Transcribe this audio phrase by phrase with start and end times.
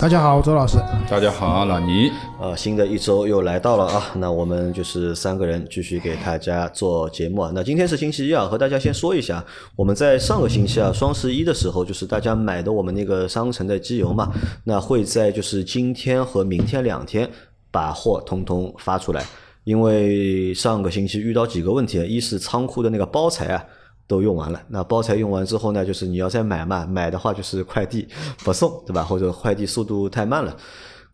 [0.00, 0.78] 大家好，周老师。
[1.10, 2.12] 大家好，老倪。
[2.40, 7.50] 呃，新的一周又来到了啊，那我们就是三个人继续给大家做节目啊。
[7.52, 17.28] 那今天是星期一啊，和大家先说一下，我们在上个星期啊，双十一的时候，就是大家买的我们那个商城的机油嘛，那会在就是今天和明天两天
[17.72, 19.24] 把货通通发出来，
[19.64, 23.64] 因为上个星期遇到几个问题啊，一是仓库的那个包材啊。
[24.08, 28.08] 都用完了，那包材用完之后呢，就是你要再买嘛，买的话就是快递
[28.38, 29.04] 不送，对吧？
[29.04, 30.56] 或者快递速度太慢了，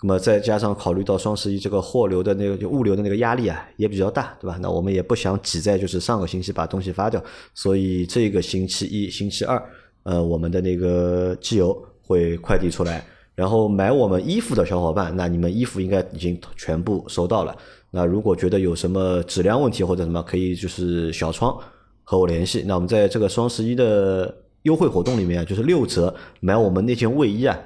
[0.01, 4.57] 那么再加上考虑到双十一这个货流的那个物流的那个压力啊，也比较大，对吧？
[4.63, 9.61] 那我们也不想挤在就是上个星期把东西发掉，所以这个星期一、星期二，
[10.05, 13.05] 呃，我们的那个机油会快递出来。
[13.35, 17.57] 然后买我们衣服的小伙伴，那你们衣服应该已经全部收到了。
[17.91, 21.59] 那如果觉得有什么质量问题或者什么，可以就是小窗
[22.05, 22.63] 和我联系。
[22.67, 27.59] 那我们在这个双十一的优惠活动里面，就是六折买我们那件卫衣啊，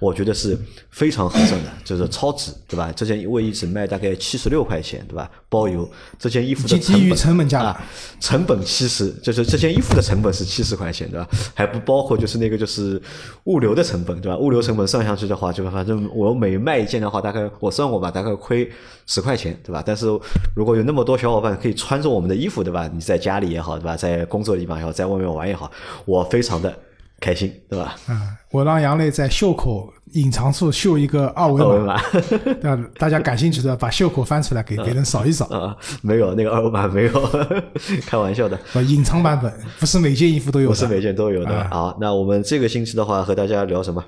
[0.00, 0.58] 我觉得是
[0.90, 2.90] 非常合算的，就是超值，对吧？
[2.96, 5.30] 这件卫衣只卖大概七十六块钱，对吧？
[5.48, 5.88] 包邮。
[6.18, 7.84] 这件衣服的成本成本价了啊，
[8.18, 11.28] 成本七十，就是这件衣服的成本是七十块钱，对吧？
[11.54, 13.00] 还不包括就是那个就是
[13.44, 14.38] 物流的成本，对吧？
[14.38, 18.70] 物流成本算下去的话，就反正我每卖一件的话，大概我算过吧，大概亏
[19.06, 19.82] 十块钱，对吧？
[19.84, 20.06] 但是
[20.54, 22.90] 如果有那么多小伙伴可以穿着我们的衣服，对吧？
[22.92, 23.96] 你在家里也好，对吧？
[23.96, 25.70] 在工作的地方也好，在外面玩也好，
[26.06, 26.74] 我非常的
[27.20, 27.96] 开心，对吧？
[28.08, 32.02] 嗯，我让杨磊在袖口隐藏处绣一个二维码，码
[32.62, 35.44] 让大家感兴趣的把袖口翻出来给别人扫一扫。
[35.54, 37.30] 啊，没有那个二维码没有，
[38.06, 38.58] 开玩笑的。
[38.72, 40.74] 呃，隐藏版本不是每件衣服都有的。
[40.74, 41.54] 不是每件都有的。
[41.54, 44.02] 啊好，那我们这个星期的话，和大家聊什么？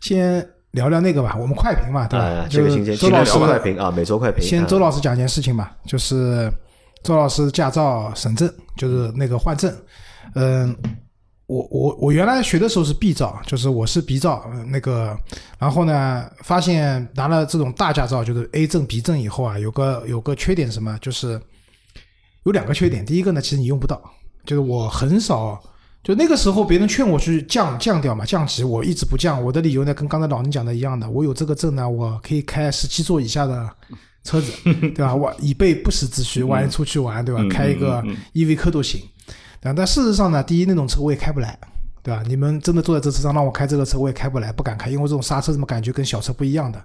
[0.00, 2.46] 先聊聊那个吧，我们快评嘛，对吧？
[2.48, 4.44] 这个星期是周老师快评啊，每周快评。
[4.44, 6.50] 先啊周老师讲件事情吧，就是
[7.02, 9.74] 周老师驾照审证，就是那个换证。
[10.34, 10.74] 嗯，
[11.46, 15.16] 我我我原来学的时候是 B 照，就是我是 B 照呃那个，
[15.58, 21.40] 然后呢，发现拿了这种大驾照，就是 A 证、B 证以后啊，有个有个缺点什么，就是
[22.44, 23.04] 有两个缺点。
[23.04, 24.00] 第一个呢，其实你用不到，
[24.46, 25.62] 就是我很少。
[26.02, 29.42] 就那个时候，别人劝我去降降掉嘛，降级，我一直不降。
[29.42, 33.70] 我的理由呢，跟刚才老人讲的一样的，我有这个证呢，我可以开十七座以下的
[34.22, 35.14] 车子，对吧？
[35.14, 37.40] 我以备不时之需，万一出去玩，对吧？
[37.42, 39.00] 嗯开一个 EV 科都行。
[39.72, 41.58] 但事实上呢，第一那种车我也开不来，
[42.02, 42.22] 对吧？
[42.26, 46.84] 你们真的坐在这车上让我开这个车，我也开不来，不敢开，因为这种刹车怎么感觉跟小车不一样的。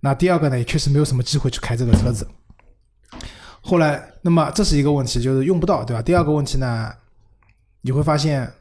[0.00, 2.26] 那第二个呢，也确实没有什么机会去开这个车子。
[3.60, 6.02] 后来，那么这是一个问题，就是用不到，对吧？
[6.02, 6.92] 第二个问题呢，
[7.82, 8.52] 你会发现，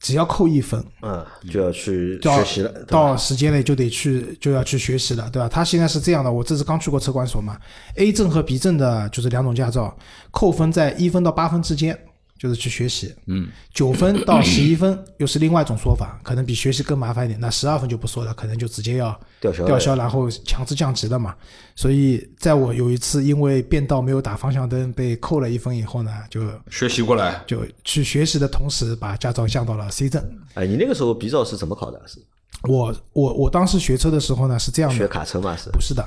[0.00, 5.46] 只要扣一分，嗯，就要去学习了，到时间内就得去就要去学习了，对吧？
[5.46, 7.58] 他现在是这样的，我这次刚去过车管所嘛
[7.96, 9.94] ，A 证和 B 证的就是两种驾照，
[10.30, 11.98] 扣分在一分到八分之间，
[12.38, 13.14] 就是去学习。
[13.26, 17.38] 嗯，九分到十一分又是另外一种说法，可能比学习更麻烦一点。
[17.40, 21.34] 那十二分就不说了，可能就直接要吊销吊销，然后强制降级了嘛。
[21.74, 30.22] 所以在我有一次因为变道没有打方向灯被扣了一分以后呢，就学习过来，就去学习的同时把驾照降到了 C 证。
[30.54, 32.00] 哎，你那个时候 B 照是怎么考的？
[32.06, 32.18] 是
[32.62, 35.54] 我我我当时学车的时候呢是这样学，卡车嘛？
[35.56, 36.02] 是不是的，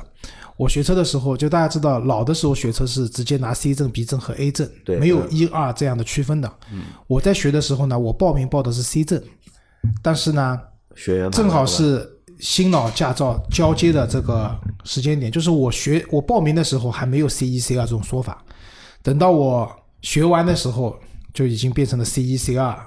[0.60, 6.54] 我学车的时候就大家知道，老的时候学车是直接拿 C 证、B 证和 A 证，对没有一二这样的区分的。
[7.08, 9.24] 我在学的时候呢，我报名报的是 C 证，
[10.02, 10.60] 但是呢，
[10.96, 12.06] 学员正好是
[12.42, 14.54] 新老驾照交接的这个
[14.84, 18.44] 时间点，就是我学我报名的时候还没有 C 一 C 二这种说法，
[19.02, 19.72] 等到我
[20.02, 21.00] 学完的时候
[21.34, 22.78] 就已经变成了 C 一 C 二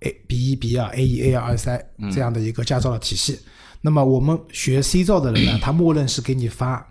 [0.00, 1.82] A B 一 B 二 A 一 A 二二三
[2.12, 3.38] 这样的一个驾照的体系。
[3.80, 6.86] 那么我们学 C 照的人呢， 他默认是给你发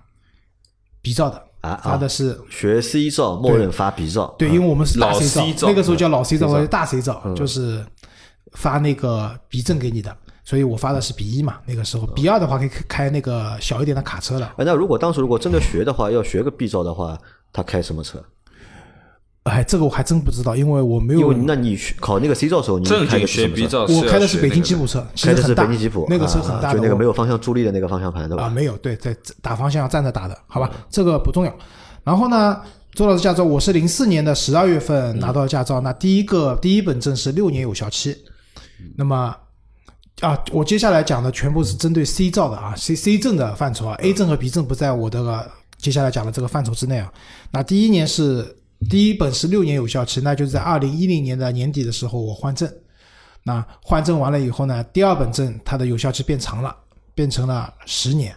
[1.02, 4.36] B 照的，啊发的是学 C 照，默认发 B 照。
[4.38, 7.86] 对，啊因为我们是大老 C 照那个时候叫老 C 照嗯或者大 C 照，就是
[8.54, 11.58] 发那个 B 证给你的，所以我发的是 B 一嘛。
[11.66, 14.54] 那个时候 B 二的话可以开那个小一点的卡车了。
[14.58, 17.18] 哎，那如果当时如果真的学的话，要学个 B 照的话，
[17.52, 18.24] 他开什么车？
[19.44, 23.88] 哎，这个我还真不知道，因为我没有因为，那你学考那个 C 照的时候，你正经学开的是什么 B 车？
[23.88, 28.44] 照，我开的是北京吉普，车，其开的是实很大北京吉普，那个车啊很大的，就那个没有方向助力的那个方向盘，对吧？
[28.44, 31.54] 啊，没有，对，在打方向站着打的，好吧，这个不重要。
[32.04, 32.62] 然后呢，
[32.94, 38.16] 周老师驾照，我是零四年的十二月份拿到驾照，那第一个第一本证是六年有效期。
[38.96, 39.36] 那么
[40.22, 47.12] 啊，我接下来讲的全部是针对 C 照的啊，C C 证的范畴啊，A 证和 B 证不在我的接下来讲的这个范畴之内啊。
[47.52, 48.56] 那第一年是
[48.90, 52.72] 第一本是六年有效期，那就是在二零一零年的年底的时候我换证。
[53.44, 56.76] 那换证完了以后呢，第二本证它的有效期变长了，
[57.16, 58.36] 变成了十年。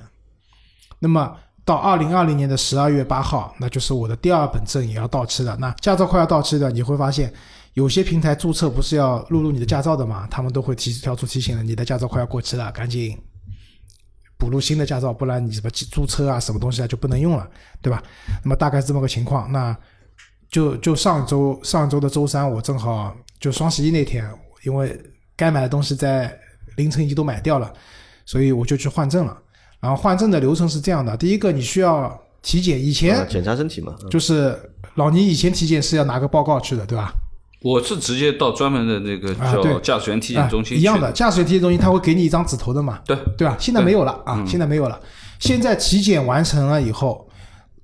[0.99, 5.57] 那么到二零二零年的十二月八号，那就是我的第二本证也要到期了。
[5.59, 7.33] 那驾照快要到期的，你会发现
[7.73, 10.27] 有些平台注册不是要录入你的驾照的嘛？
[10.31, 13.19] 他们都会提跳出提醒了，你的驾照快要过期了，赶紧
[14.39, 17.49] 补录新的驾照，不然你什么注册啊、什么东西啊就不能用了，
[17.83, 18.03] 对吧？
[18.43, 19.51] 那么大概是这么个情况。
[19.53, 19.77] 那
[20.51, 24.29] 就就上周上周的周三，我正好就双十一那天，
[24.65, 24.99] 因为
[25.37, 26.33] 该买的东西在
[26.77, 27.73] 凌晨已经都买掉了，
[28.25, 29.37] 所以我就去换证了。
[29.81, 34.59] 然后换证的流程是这样的：第一个，你需要体检，以前啊检查身体嘛，嗯就是
[34.95, 37.13] 老倪以前体检是要拿个报告去的，对吧？
[37.63, 43.57] 我是直接到专门的那个啊对叫驾驶员体检中心啊、一样的，驾驶员体检中心他会给你一张纸头的嘛，对对吧？
[43.59, 45.01] 现在没有了啊，嗯现在没有了。
[45.41, 47.27] 现在体检完成了以后，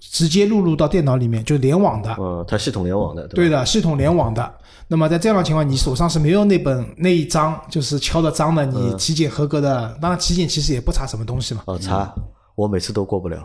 [0.00, 3.58] 直接录入到电脑里面，就联网的，嗯，它系统联网的，对吧？
[3.61, 4.55] 的，系统联网的。
[4.88, 9.97] 那么在这样的情况，你手上是没有那本那一张就是敲的章的，嗯你体检合格的。
[10.00, 12.12] 当然，体检其实也不查什么东西嘛，哦，查，
[12.56, 13.38] 我每次都过不了，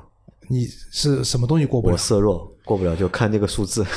[0.50, 1.98] 你是什么东西过不了我？
[1.98, 3.86] 色弱，过不了就看那个数字。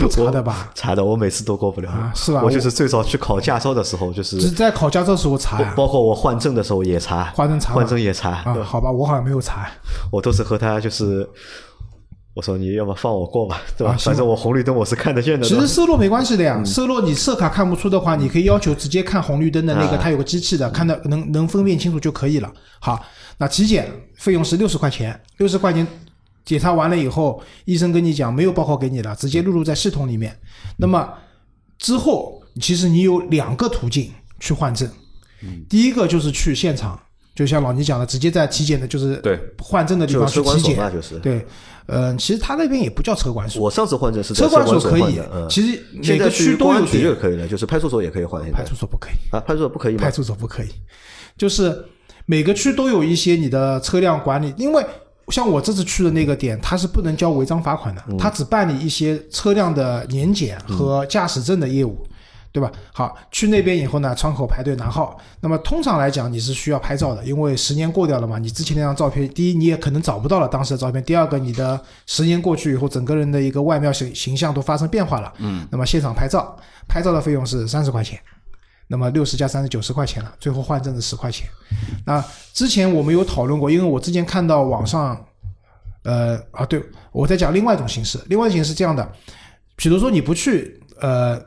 [0.00, 0.70] 不查的吧？
[0.74, 5.74] 查的，我每次都过不了啊是吧我就是最早去考驾照的时候，就是只在考驾照的时候查呀。
[5.76, 8.32] 包括我换证的时候也查，换证查换证也查，
[8.64, 9.70] 好吧，我好像没有查。
[10.10, 11.28] 我都是和他就是，
[12.34, 13.92] 我说你要么放我过吧，对吧？
[13.92, 15.46] 啊反正我红绿灯我是看得见的。
[15.46, 22.52] 其实色弱没关系的呀，色弱你色卡看不出的话，你可以要求直接看红绿灯的那个，啊它有个机器的，看到能能分辨清楚就可以了。
[22.80, 23.00] 好，
[23.38, 25.86] 那体检费用是六十块钱，六十块钱
[26.44, 30.36] 检查完了以后，医生跟你讲没有报告给你了，直接录入在系统里面。
[30.76, 31.08] 那么
[31.78, 34.10] 之后，其实你有两个途径
[34.40, 34.90] 去换证，
[35.68, 37.00] 第一个就是去现场，
[37.34, 40.92] 就像老倪讲的，直接在体检的就是对换证的地方去体检。
[40.92, 41.18] 就是。
[41.18, 41.44] 对，
[41.86, 45.46] 嗯，其实他那边也不叫车管所，我上次换证是车管管所可以，嗯。
[45.50, 48.40] 其实每个区都有点就可以了，就是派出所也可以换。
[48.52, 50.10] 派出所不可以，啊，派出所不可以吗派？
[50.10, 50.68] 出所不可以，
[51.36, 51.84] 就是
[52.26, 54.86] 每个区都有一些你的车辆管理，因为
[55.28, 62.06] 像我这次去的那个点，它是不能交违章罚款的，它只办理一些车辆的年检和驾驶证的业务。
[62.54, 62.70] 对吧？
[62.92, 65.18] 好，去那边以后呢，窗口排队拿号。
[65.40, 68.38] 那么通常来讲，你是需要拍照的，因为十年过掉了嘛。
[68.38, 75.32] 你之前那张照片，第一你也可能找不到了当时的照片，第二个你的十年过去以后，整个人的一个外貌形形象都发生变化了。
[75.38, 76.56] 嗯，那么现场拍照，
[76.86, 78.20] 拍照的费用是三十块钱。
[78.86, 81.48] 那么六十加三十九十块钱了，最后换证是十块钱。
[82.06, 85.18] 那之前我们有讨论过，因为我之前看到网上，
[86.04, 86.80] 呃啊，对
[87.10, 89.10] 我在讲另外一种形式，另外一种形式是这样的，
[89.74, 91.40] 比如说你不去呃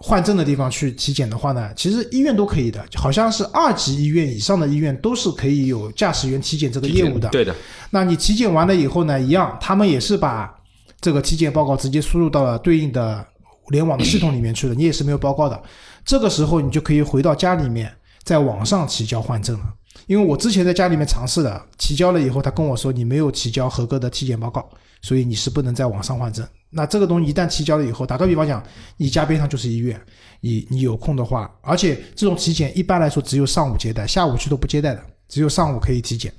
[0.00, 7.28] 换证的地方去体检的话呢，其实医院都可以的，好像是二级医院以上的医院都是可以有驾驶员体检这个业务的。
[7.30, 7.54] 对的，
[7.90, 10.54] 那你体检完了以后呢，一样，他们也是把
[11.00, 13.26] 这个体检报告直接输入到了对应的
[13.68, 15.60] 联网的系统里面去了，你也是没有报告的。
[16.04, 17.92] 这个时候你就可以回到家里面，
[18.22, 19.64] 在网上提交换证了。
[20.06, 24.66] 因为我之前在家里面尝试的，提交了以后，他跟我说你没有提交合格的体检报告，
[25.02, 26.46] 所以你是不能在网上换证。
[26.70, 28.62] 那这个东西一旦提交了以后，打个比方讲，
[28.96, 30.00] 你家边上就是医院，
[30.40, 36.32] 你你有空的话，而且这种体检一般来说只有上午接待，下午去都不接待的，只有上午可以体检。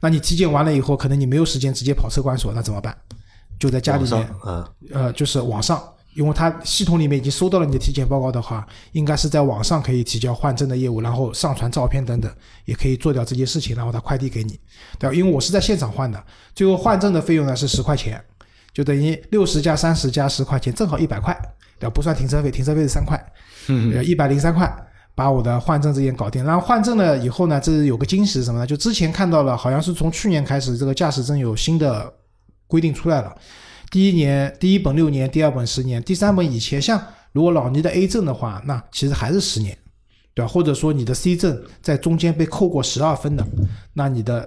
[0.00, 2.96] 那你体检完了以后，可能你没有时间直接跑车管所，那怎么办？
[3.58, 4.30] 就在家里网面
[4.92, 5.82] 呃，就是网上，
[6.14, 12.30] 因为它系统里面已经收到了你的体检报告的话，应该是在网上可以提交换证的业务，然后上传照片等等，
[12.66, 14.60] 也可以做掉这些事情，然后他快递给你，
[14.98, 15.14] 对吧？
[15.14, 16.22] 因为我是在现场换的，
[16.54, 18.22] 最后换证的费用呢是十块钱，
[18.76, 21.34] 就等于六十加三十加十块钱，正好一百块，
[21.78, 21.94] 对吧？
[21.94, 23.18] 不算停车费，停车费是三块，
[23.68, 24.70] 嗯，一百零三块。
[25.14, 28.66] 把我的换证这件搞定，然后换证了以后呢，这是有个惊喜是什么呢？
[28.66, 32.12] 就之前看到了，好像是从去年开始，这个驾驶证有新的
[32.66, 33.34] 规定出来了。
[33.90, 37.02] 第一年第一本六年，第二本十年，第三本以前像
[37.32, 39.74] 如果老倪的 A 证的话，那其实还是十年，
[40.36, 40.52] 对吧？
[40.52, 43.44] 或者说你的 C 证在中间被扣过十二分的，
[43.94, 44.46] 那你的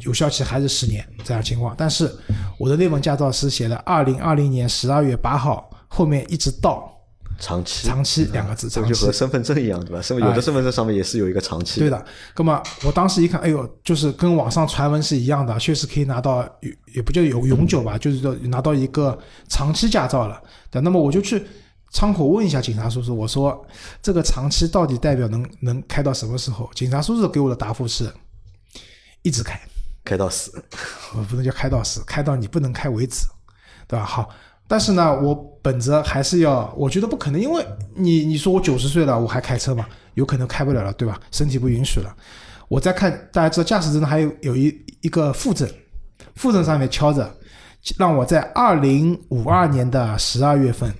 [0.00, 1.74] 有效期还是十年这样情况。
[1.76, 2.14] 但是
[2.58, 6.92] 我的那本驾照是写的二零二零年十二月八号，后面一直到
[7.38, 10.02] 长期，长期两个字，长期这就和身份证一样，对吧？
[10.02, 11.80] 身份有的身份证上面也是有一个长期。
[11.80, 12.04] 对，的，
[12.36, 20.38] 那么我当时一看，哎呦，就是跟网上传闻是一样的，确实可以拿到，也也不叫永永久吧，就是说拿到一个长期驾照了。
[20.70, 21.42] 对，那么我就去
[21.92, 23.64] 窗口问一下警察叔叔，我说
[24.02, 26.68] 这个长期到底代表能能开到什么时候？
[26.74, 28.10] 警察叔叔给我的答复是，
[29.20, 29.60] 一直开，
[30.02, 30.52] 开到死。
[31.14, 33.26] 我不能叫开到死，开到你不能开为止，
[33.86, 34.04] 对吧？
[34.06, 34.30] 好，
[34.66, 41.20] 但是呢，我本着还是要，我觉得不可能，因为你你说我九十岁了，我还开车嘛，有可能开不了了，对吧？
[41.30, 42.16] 身体不允许了。
[42.68, 45.70] 我再看，大家知道驾驶证还有有一一个附证，
[46.36, 47.36] 附证上面敲着
[47.98, 50.90] 让我在二零五二年的十二月份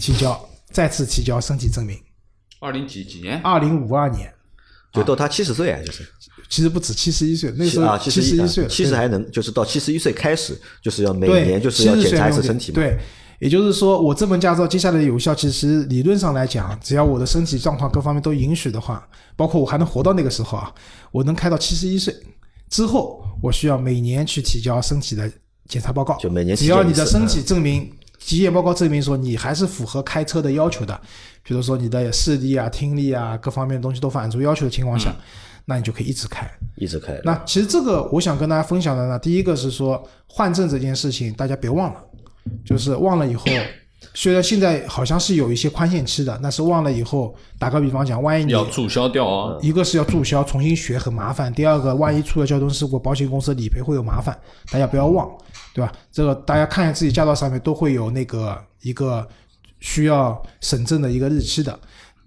[0.00, 1.96] 提交，再次提交身体证明。
[2.58, 3.40] 二零几几年？
[3.42, 4.32] 二零五二年，
[4.92, 6.04] 就到他七十岁啊，就是
[6.48, 12.74] 其实不止七十一岁，那时候啊，七七十一岁七十还能就是到七十一岁开始，就是要每，年就是要70检查一次身体嘛。
[12.74, 12.98] 对，
[13.38, 20.74] 也就是说，我这本驾照接下来的有效，其实理论上来讲，只要我的身体状况各方面都允许的话，包括我还能活到那个时候啊，
[21.12, 22.14] 我能开到七十一岁
[22.68, 25.30] 之后，我需要每年去提交身体的
[25.68, 26.18] 检查报告。
[26.18, 27.90] 就每年只要你的身体证明。
[28.20, 31.00] 体检报告证明说你还是符合开车的要求的，
[31.42, 35.12] 比如说你的视力啊、听力啊各方面的东西都满足要求的情况下，
[35.64, 36.48] 那你就可以一直开。
[36.76, 37.18] 一直开。
[37.24, 42.00] 那其实这个我想跟大家分享的呢，第一个是说换证这件事情，大家别忘了，
[42.64, 43.46] 就是忘了以后，
[44.14, 49.58] 虽然现在好像是有一些宽限期的，但是忘了以后，打个比方讲，万一你要注销掉啊！
[49.60, 54.38] 一个是要注销，重新学很麻烦；第二个，万一出了交通事故，保险公司理赔会有麻烦，
[54.70, 55.28] 大家不要忘，
[55.72, 55.92] 对吧？
[56.10, 59.26] 这个大家看一下自己驾照上面都会有那个一个
[59.78, 61.78] 需要审证的一个日期的，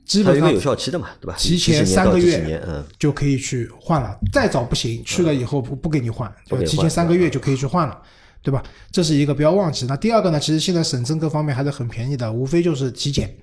[0.05, 1.35] 基本上有效期的嘛，对吧？
[1.37, 2.61] 提前三个月
[2.97, 8.01] 就可以去换了，再早不行，去了以后不不给你换，就提前三个月就可以去换了，
[8.41, 8.63] 对吧？
[8.91, 9.85] 这是一个不要忘记。
[9.85, 13.35] 那第二个呢，其实现在审证各方面还是很便宜的，无非就是体检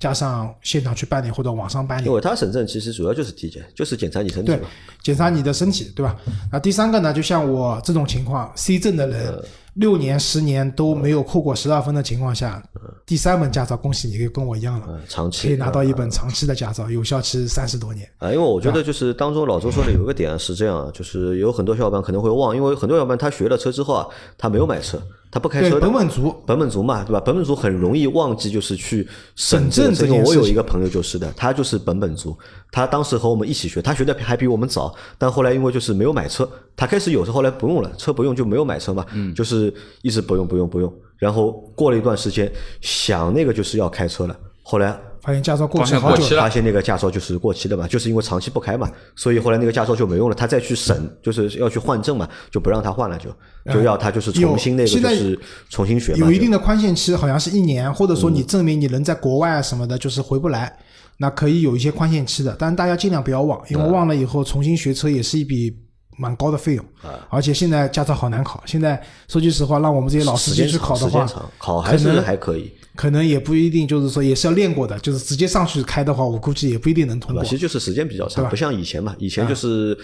[0.00, 2.06] 加上现场去办理或者网上办理。
[2.06, 4.60] 因，为它审证其实主要就是体检，就是检查你身体对。，
[5.02, 6.16] 检查你的身体，对吧？
[6.52, 9.10] 那第三个呢，就像我这种情况，C 证的呃。
[9.10, 12.60] 人，六年、十年都没有扣过十二分的情况下，
[13.06, 14.86] 第三本驾照，恭喜你，跟我一样了。
[14.88, 18.10] 嗯，，长期可以拿到一本长期的驾照，有效期三十多年。
[18.18, 24.04] 啊，因为我觉得就是当中老周说的有一个点是这样啊，就是有很多小伙伴可能会忘，因为很多小伙伴他学了车之后啊，
[24.36, 26.34] 他没有买车，他不开车的，本本族。
[26.46, 27.20] 本本族嘛，对吧？
[27.20, 29.06] 本本族很容易忘记，就是去
[29.36, 32.36] 审审证这因为件事我有一个朋友就是的，他就是本本族，
[32.70, 39.34] 他当时和我们一起学，他学的还比我们早，但后来因为就是没有买车，他开始有车，后来不用了，车不用就没有买车嘛，嗯。
[39.34, 46.42] 就是一直不用不用不用，然后过了一段时间想那个就是要开车了，后来发现驾照过期好久发现过期了。
[46.42, 53.30] 发现那个驾照就是过期的嘛，就是因为长期不开嘛，所以后来那个驾照就没用了，他再去审，就是要去换证嘛，就不让他换了，就
[53.72, 55.38] 就要他就是重新那个就是
[55.70, 60.78] 重新学嘛，有一定的宽限期，好像是一年，或者说你证明你人在国外啊什么的，就是回不来，
[61.16, 62.56] 那可以有一些宽限期的。
[62.58, 65.74] 但是大家尽量不要忘，因为忘了以后重新学车也是一笔
[66.16, 66.84] 蛮高的费用，
[67.30, 68.60] 而且现在驾照好难考。
[68.66, 71.26] 现在说句实话，让我们这些老司机去考的话
[71.58, 77.44] 考还是还可以，可能也不一定，就是说也是要练过的，就是直接上去开的话，我估计也不一定能通过？
[77.44, 77.50] 其。
[77.50, 79.96] 实就是时间比较长，不像以前嘛，以前就是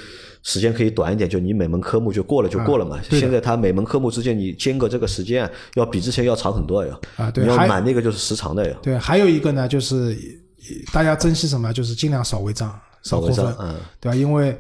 [0.45, 3.01] 时间可以短一点，就你每门科目就过了就过了嘛。
[3.11, 6.97] 现在它每门科目之间你间隔这个时间啊，要比之前要长很多呀。
[7.17, 8.77] 啊对你要满那个就是时长的呀。
[8.81, 10.17] 对，还有一个呢，就是
[10.61, 12.73] 呃大家珍惜什么，就是尽量少违章、
[13.03, 13.57] 少违扣分，
[13.99, 14.15] 对吧？
[14.15, 14.57] 因为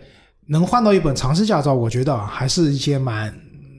[0.48, 3.32] 能换到一本长期驾照，我觉得啊，还是一些蛮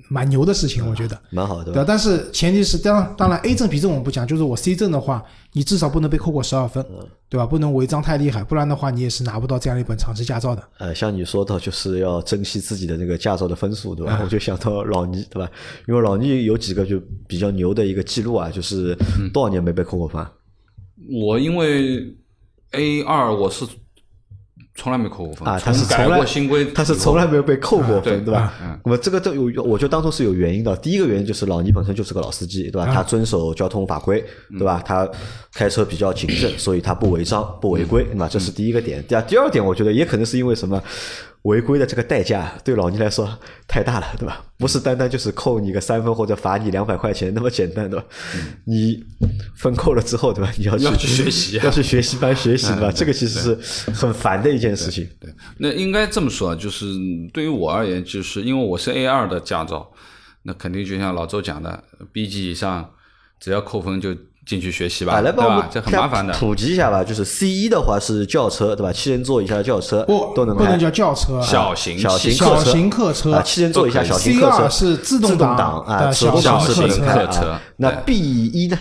[0.08, 1.20] 蛮牛的事情，我觉得。
[1.32, 1.86] 蛮好的，对吧？
[1.88, 7.46] 但是前提是，当，当然 A 证、B 证我们不讲，就是我 C 证的话，你至少不能被扣过十二分，嗯对吧？
[7.46, 10.64] 不能违章太厉害，不然的话，你也是拿不到这样一本长期驾照的。
[10.78, 14.14] 呃，像你说到就是要珍惜自己的那个驾照的分数，对吧？
[14.14, 15.50] 啊我就想到老倪，对吧？
[15.88, 20.26] 因为老倪有几个就比较牛的一个记录啊，就是嗯多少年没被扣过分？
[21.22, 22.16] 我因为
[22.72, 23.66] A 二我是
[24.78, 28.78] 从来没扣过分啊，他是改从来过新规，他是从来没有被扣过分，对对吧嗯？
[28.84, 30.76] 那么这个都有，我觉得当中是有原因的。
[30.78, 32.92] 第一个原因就是老倪本身就是个老司机，对吧？
[32.94, 34.84] 他遵守交通法规，对吧？
[34.86, 35.10] 他
[35.54, 38.28] 开车比较谨慎，所以他不违章、不违规，对吧？
[38.30, 39.02] 这是第一个点。
[39.08, 40.82] 第二，第二点，我觉得也可能是因为什么？
[41.46, 43.38] 违规的这个代价对老倪来说
[43.68, 44.44] 太大了，对吧？
[44.58, 48.06] 不是单单就是扣你个三分或者罚你两百块钱那么简单，对吧？
[48.66, 49.04] 你
[49.56, 50.52] 分扣了之后，对吧？
[50.58, 52.92] 你要去要去学习啊 要去学习班学习，对吧？
[52.92, 55.08] 这个其实是很烦的一件事情。
[55.20, 56.86] 对，那应该这么说啊，就是
[57.32, 59.92] 对于我而言，就是因为我是 A 二的驾照，
[60.44, 62.90] 那肯定就像老周讲的，B 级以上
[63.40, 65.62] 只要扣分就进去学习吧，啊，来对帮我们？
[65.62, 66.34] 吧这很麻烦的。
[66.36, 67.04] 普及一下吧。
[67.04, 68.94] 就是 C 一的话是轿车，对吧？
[68.94, 77.62] 七人座以下的轿车不，都能开不能叫轿车，小型小型小客车型客车啊，七人座以下小型客车二是自动自动挡啊，的手动挡小型客车啊。
[77.78, 78.78] 那 B 一呢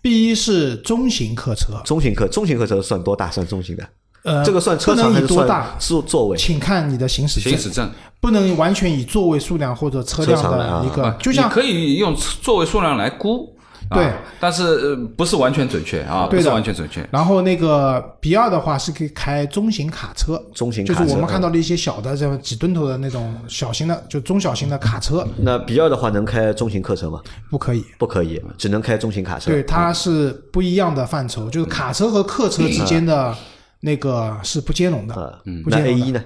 [0.00, 3.30] ？B 一是中型客车，中型客中型客车算多大？
[3.30, 3.86] 算中型的？
[4.22, 5.76] 呃，这个算车长还是算以多大？
[5.78, 6.36] 座座位？
[6.36, 7.88] 请看你的行驶证，行驶证，
[8.20, 12.12] 不能完全以座位数量或者车辆的一个，啊就像可以用
[12.42, 13.55] 座位数量来估，
[13.88, 17.06] 啊对但是呃不是完全准确啊，不是对的完全准确。
[17.10, 27.20] 然后那个 B 二的话是可以开中型卡车，中型就是我们看到的一些小的这种几吨头的那种小型的，就中小型的卡车那 B 二的话能开中型客车吗？
[27.50, 27.84] 不可以。
[27.98, 29.50] 不可以，只能开中型卡车。
[29.50, 33.34] 对，它是不一样的范畴，就是卡车和客车之间的
[33.80, 36.06] 那个是不兼容的嗯，，不那兼 A 容的。
[36.06, 36.24] 一呢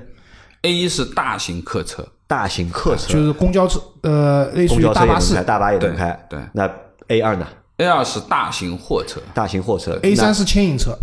[0.62, 5.44] ？A 一是大型客车，大型客车，就是公交车，呃，类似公于大巴士交车也能开，。
[5.44, 6.26] 大巴也能对开。
[6.30, 6.70] 对那
[7.10, 7.46] A 二呢
[7.78, 10.96] ？A 二是大型货车大型货车 A 三是牵引车，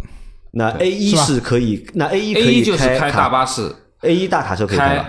[0.51, 3.69] 那 A 一是可以，那 A 一可，A 以一就是开大巴士
[4.01, 5.05] ，A 一大卡车可以开吗？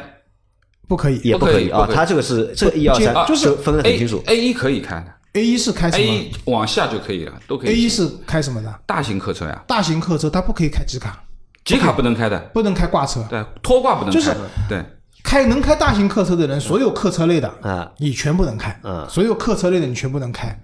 [0.88, 1.20] 不可以。
[1.22, 1.88] 也不可可以啊。
[1.92, 4.20] 它这个是这个一二三啊就是分得很清楚。
[4.26, 7.70] A 一可以开的 A 一是开什么一往下就可以了，都可以。
[7.70, 8.74] ？A 一是开什么的？
[8.84, 11.22] 大型客车呀，大型客车它不可以开集卡，
[11.64, 13.24] 集卡不能开的，不能开挂车。
[13.30, 14.36] 对，拖挂不能就是开，
[14.68, 14.84] 对，
[15.22, 20.58] 开能开大型客车的人，所有客车类的啊你全部能开，嗯所有客车类的你全部能开，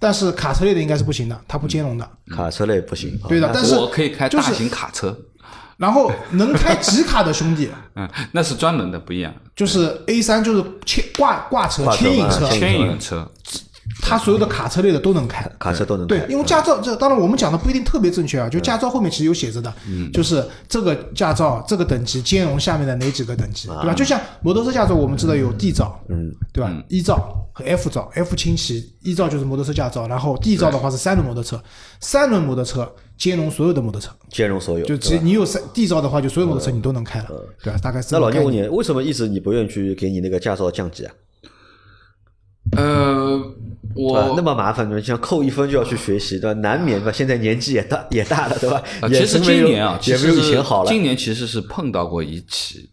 [0.00, 2.10] 但是卡车类的应该是不行的，它不兼容的。
[2.34, 3.16] 卡车类不行。
[3.28, 5.16] 对的但是我可以开就是大型卡车，
[5.76, 9.32] 然后能开集卡的兄弟， 嗯，那是专门的，不一样。
[9.54, 13.30] 就是 A 三就是牵挂挂车、牵引车，牵引车，
[14.02, 15.44] 它所有的卡车类的都能开。
[15.58, 16.18] 卡车都能开，。
[16.18, 19.72] 对因为驾照这当然我们讲的不一定特别正确啊，就驾照后面其实有写着的，
[20.12, 23.94] 就是这个驾照这个等级兼容下面的哪几个等级，对吧？
[23.94, 31.60] 就像摩托车驾照，我们知道有 D 照，嗯，对吧？？E 照和 F 照，F 轻骑，，E 照就是摩托车驾照，然后 D 照的话是三轮摩托车，
[32.00, 34.84] 三轮摩托车兼容所有的摩托车，兼容所有。
[34.84, 37.28] 就对吧其实你有三 D 照的话，就所有摩托车你都能开了，
[37.62, 37.78] 对吧？
[37.82, 38.18] 大概是那。
[38.18, 41.12] 老聂问你，为什么一直你不愿意去给你那个驾照降级啊？
[42.76, 43.42] 呃，
[43.96, 46.60] 我那么麻烦，你像扣一分就要去学习，对吧？
[46.60, 47.10] 难免吧？
[47.10, 48.80] 现在年纪也大也大了，对吧？
[49.00, 50.88] 啊，其实今年啊，其也没有以实是前好了。
[50.88, 52.88] 今年其实是碰到过一起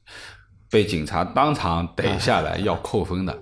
[0.71, 3.37] 被警察当场逮下来要扣分的。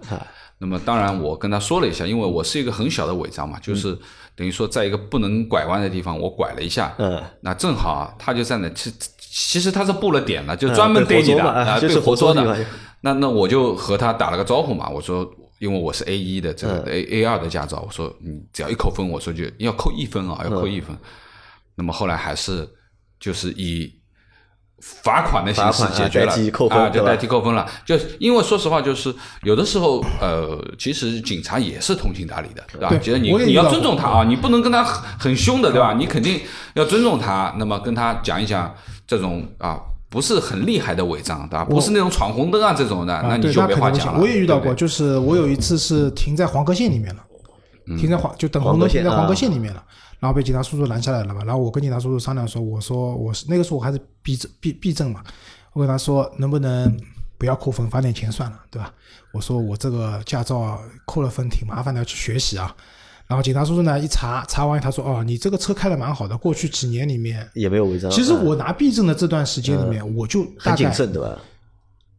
[0.58, 3.98] 那么当然，我跟他说了一下，因为我是一个很小的违章嘛，就是
[4.36, 12.58] 等于说在一个不能拐弯的地方，我拐了一下，嗯，那正好啊他就在那，其其实他是布了点了，就专门逮你的啊啊，就是被活捉的。
[13.02, 15.26] 那那我就和他打了个招呼嘛，我说。
[15.66, 20.96] 因为我是 A 一的这个 A A 二的驾照，我说你只要一扣分，我说就要扣一分啊，要扣一分。
[21.74, 22.70] 那么后来还是
[23.20, 23.92] 就是以
[24.80, 26.32] 罚款的形式解决了，
[26.70, 27.68] 啊，就代替扣分了。
[27.84, 32.90] 就因为说实话，就是有的时候，呃，其实警察也是通情达理的，对吧？
[32.90, 35.96] 对其实你你要尊重他啊，你不能跟他很很凶的，对吧？
[35.98, 36.40] 你肯定
[36.76, 38.72] 要尊重他，那么跟他讲一讲
[39.08, 39.82] 这种啊。
[40.16, 41.66] 不是很厉害的违章，对吧？
[41.66, 43.68] 不是那种闯红灯啊这种的，啊，对，你就。
[43.68, 44.22] 没话讲了。
[44.22, 47.22] 我也遇到过，对对就是我有一次是停在黄河线里面了，
[47.88, 49.84] 嗯停在黄就等黄河线红灯停在黄河啊线里面了，
[50.22, 51.44] 然后被警察叔叔拦下来了嘛。
[51.44, 55.22] 然后我跟警察叔叔商量说，我说我是那个时候我还是 B 证 B B 证嘛，
[55.74, 56.98] 我跟他说能不能
[57.38, 58.94] 不要扣分，罚点钱算了，对吧？
[59.34, 62.74] 我说我这个驾照扣了分挺麻烦的，要去学习啊。
[63.28, 67.48] 然后警察叔叔呢一查查完，他说哦，你这个车开的蛮好的，过去几年里面。
[67.54, 68.10] 也没有违章。
[68.12, 71.40] 其实嗯我拿 B 证的这段时间里面，我就大概很谨慎，对吧？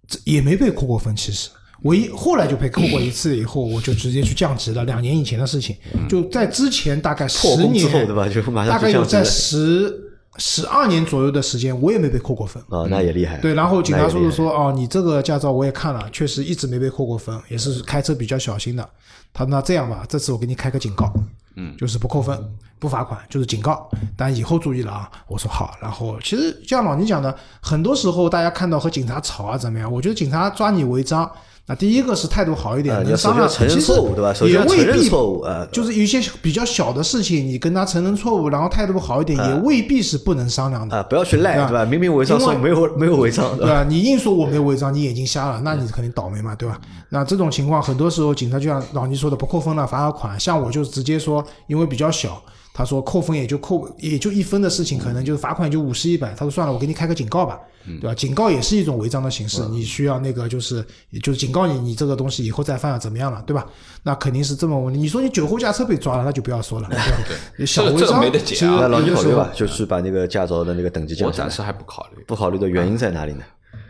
[0.08, 1.50] 这也没被扣过分，其实。
[1.82, 4.82] 我一后来就被扣过一次，以后我就直接去降级了。
[4.84, 5.76] 两年以前的事情，
[6.08, 9.92] 就在之前大概十年，后对吧就马上大概有在十
[10.38, 12.62] 十二年左右的时间，我也没被扣过分。
[12.68, 13.38] 哦，那也厉害。
[13.38, 18.88] 对，然后警察叔叔说：“哦，你这个驾照我也看了，确实一直没被扣过分，也是开车比较小心的。”
[19.32, 21.12] 他说：“那这样吧，这次我给你开个警告，
[21.56, 22.38] 嗯，就是不扣分、
[22.78, 25.76] 不罚款，就是警告，但以后注意了啊。”我说好。
[25.80, 31.30] 然后其实像老倪讲的，很多时候大家看到和警察吵啊怎么样，我觉得警察抓你违章，
[31.68, 34.32] 那第一个是态度好一点，能商量，其实错误，对吧？
[34.46, 40.96] 也未必错误啊，就是有一些比较小的事情，你跟他承认错误，然后态度好一点，也未必是不能商量的。
[40.96, 41.84] 啊，不要去赖，对吧？
[41.84, 43.82] 明明违章说没有没有违章，对吧？
[43.82, 46.80] 你硬说我没有违章，你眼睛瞎了，那你肯定倒霉嘛，对吧？
[47.08, 50.38] 那这种情况，很多时候警察就像老倪说的，不扣分了，罚个款。
[50.38, 52.40] 像我就直接说，因为比较小，
[52.76, 56.34] 他说扣分也就扣也就一分的事情，可能就是罚款就五十一百。
[56.34, 58.14] 他说算了，我给你开个警告吧，对吧？
[58.14, 60.84] 警告也是一种违章的形式，你需要那个就是
[61.22, 63.66] 就是警告你，你这个东西以后再犯了怎么样了，对吧？
[64.02, 65.00] 那肯定是这么问题。
[65.00, 67.64] 你说你酒后驾车被抓了，那就不要说了，对吧？
[67.64, 71.44] 小违章没得解啊其实那老倪有的时候考虑吧，就是把那个驾照的那个等级降下来。
[71.44, 72.22] 我暂时还不考虑。
[72.26, 73.42] 不考虑的原因在哪里呢？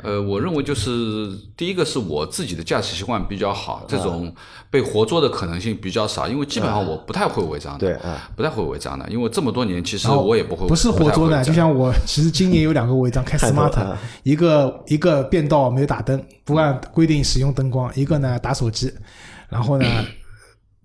[0.07, 4.33] 呃，我认为就是第一个是我自己的驾驶习惯比较好，这种
[4.71, 18.93] 被活捉的可能性比较少，因为基本上我不太会违章的，对啊，不太会违章的，因为这么多年其实我也不会，不是活捉的，就像我其实今年有两个违章，开 smart，啊一个一个变道没有打灯，不按规定使用灯光，一个呢打手机，
[19.49, 19.85] 然后呢，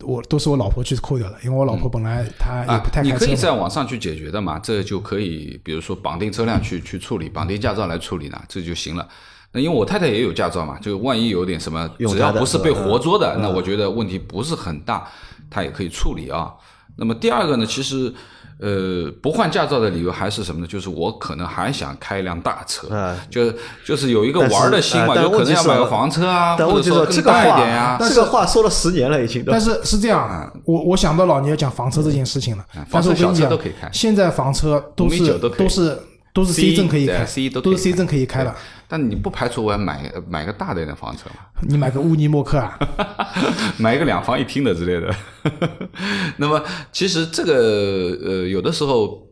[0.03, 3.53] 我都是我老婆去扣掉的，因为我老婆本来她也啊不太，你可以开车嘛。
[3.53, 9.07] 在网上去解决的嘛，这就可以，比如说绑定车辆去去处理，绑定驾照来处理呢，这就行了。
[9.53, 15.07] 那因为我太太也有驾照嘛，就万一有点什么，只要不是被活捉的，那我觉得问题不是很大，
[15.49, 16.53] 她也可以处理啊。
[16.97, 18.13] 那么第二个呢，其实
[18.61, 20.67] 呃不换驾照的理由还是什么呢？
[20.67, 23.51] 就是我可能还想开一辆大车，嗯就
[23.83, 29.59] 就是有一个玩儿的心嘛，啊但就可能要买个房车啊，但或问题是这个者说更大一点呀、话，这个话说了十年了，已经但。
[29.59, 35.99] 是是这样，我我想到老牛要讲房车这件事情了，但是我跟你讲房车小车都可以开，现在房车都5.9是都是
[36.33, 38.55] 都是 C 证可以开 C 都都是 C 证可以开的。
[38.87, 41.45] 但你不排除我要买买个大点的房车嘛？
[41.67, 42.77] 你买个乌尼莫克啊，
[43.77, 45.15] 买一个两房一厅的之类的。
[46.37, 47.53] 那么其实这个
[48.23, 49.25] 呃，有的时候，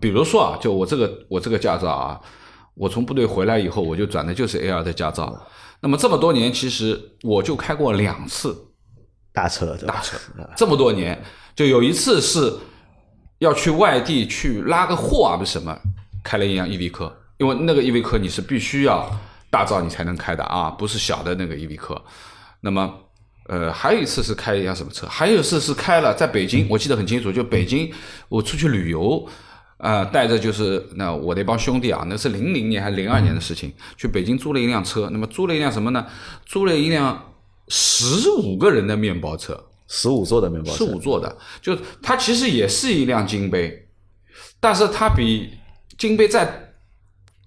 [0.00, 2.20] 比如说啊，就我这个我这个驾照啊，
[2.74, 5.46] 我从部队回来以后，我就转的就是 A 二的驾照。
[5.80, 8.56] 那么这么多年，其实我就开过两次
[9.32, 9.76] 大车？
[9.84, 10.16] 大车，
[10.56, 11.20] 这么多年，
[11.56, 12.52] 就有一次是
[13.40, 15.76] 要去外地去拉个货啊，不是什么，
[16.22, 19.10] 开了一辆 EV 科，因为那个 EV 科你是必须要
[19.50, 22.00] 大照你才能开的啊，不是小的那个 EV 科。
[22.60, 22.94] 那么，
[23.48, 25.06] 呃，还有一次是开一辆什么车？
[25.06, 27.92] 还有一次是开了在北京，我记得很清楚，就北京
[28.28, 29.28] 我出去旅游。
[29.78, 35.08] 啊，带着就是那我那帮兄弟啊，那是零零年还是零二年的事情，去北京租了一辆车。
[35.10, 36.06] 那么租了一辆什么呢？
[36.46, 37.34] 租了一辆
[37.66, 39.60] 十五个人的面包车。
[39.88, 43.88] 十五座的面包车，十五座的，就它其实也是一辆金杯，
[44.58, 45.50] 但是它比
[46.02, 46.74] 金杯再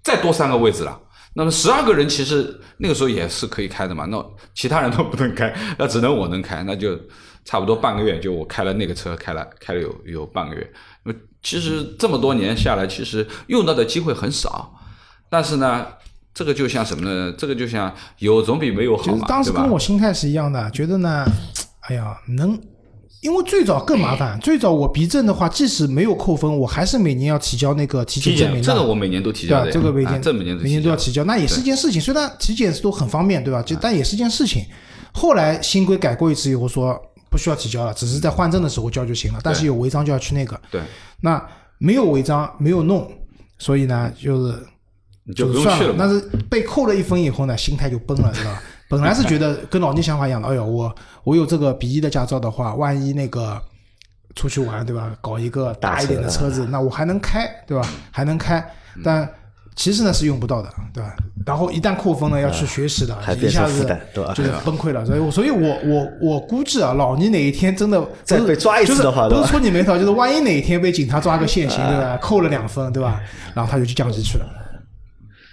[0.02, 0.98] 再多三个位置了。
[1.34, 6.98] 那么十二个人其实那个时候也是可以开的嘛，那其他人都不能开， 那只能我能开，那就
[7.44, 10.72] 差不多半个月，就我开了那个车，开了开了有有半个月。
[11.04, 14.74] 那么其实这么多年下来，其实用到的机会很少，
[15.28, 15.86] 但是呢，
[16.32, 17.34] 这个就像什么呢？
[17.36, 19.68] 这个就像有总比没有好就是嘛，当时跟？
[19.68, 21.26] 我心态是一样的，觉得呢，
[21.82, 22.58] 哎呀，能，
[23.26, 28.66] 因为最早更麻烦，最早我逼证的话，即使没有扣分，我还是每年要提交那个体体检证明的。
[28.68, 29.48] 这个我每年都提？
[29.48, 32.00] 交这个每年、啊这每年每年都要提交，那也是一件事情。
[32.00, 33.60] 虽然体检都很方便，对吧？
[33.62, 34.62] 就但也是件事情。
[35.12, 36.96] 后来新规改过一次以后说
[37.28, 39.40] 不需要提交了，只是在换证的时候交就行了。
[39.42, 40.60] 但是有违章就要去那个。
[40.70, 40.80] 对，
[41.20, 41.44] 那
[41.78, 43.10] 没有违章，没有弄，
[43.58, 44.56] 所以呢，就是
[45.24, 48.62] 你就不用去了但是被扣了一分以后呢，心态就崩了，知道吧？
[48.88, 50.94] 本来是觉得跟老倪想法一样的，哎呦，我
[51.24, 53.60] 我有这个 B 一的驾照的话，万一那个
[54.34, 55.10] 出去玩，对吧？
[55.20, 57.86] 搞一个大一点的车子，那我还能开，对吧？
[58.10, 58.64] 还能开，
[59.04, 59.28] 但
[59.74, 61.16] 其实呢是用不到的，对吧？
[61.44, 63.84] 然后一旦扣分呢，要去学习的，一下子
[64.34, 65.04] 就是崩溃了。
[65.04, 72.16] 所以我，所以我我我估计啊，老倪哪一天真的再被抓一次的话都是不是戳你眉头，就是万一哪一天被警察抓个现行，对吧？
[72.22, 73.20] 扣了两分，对吧？
[73.54, 74.46] 然后他就去降级去了。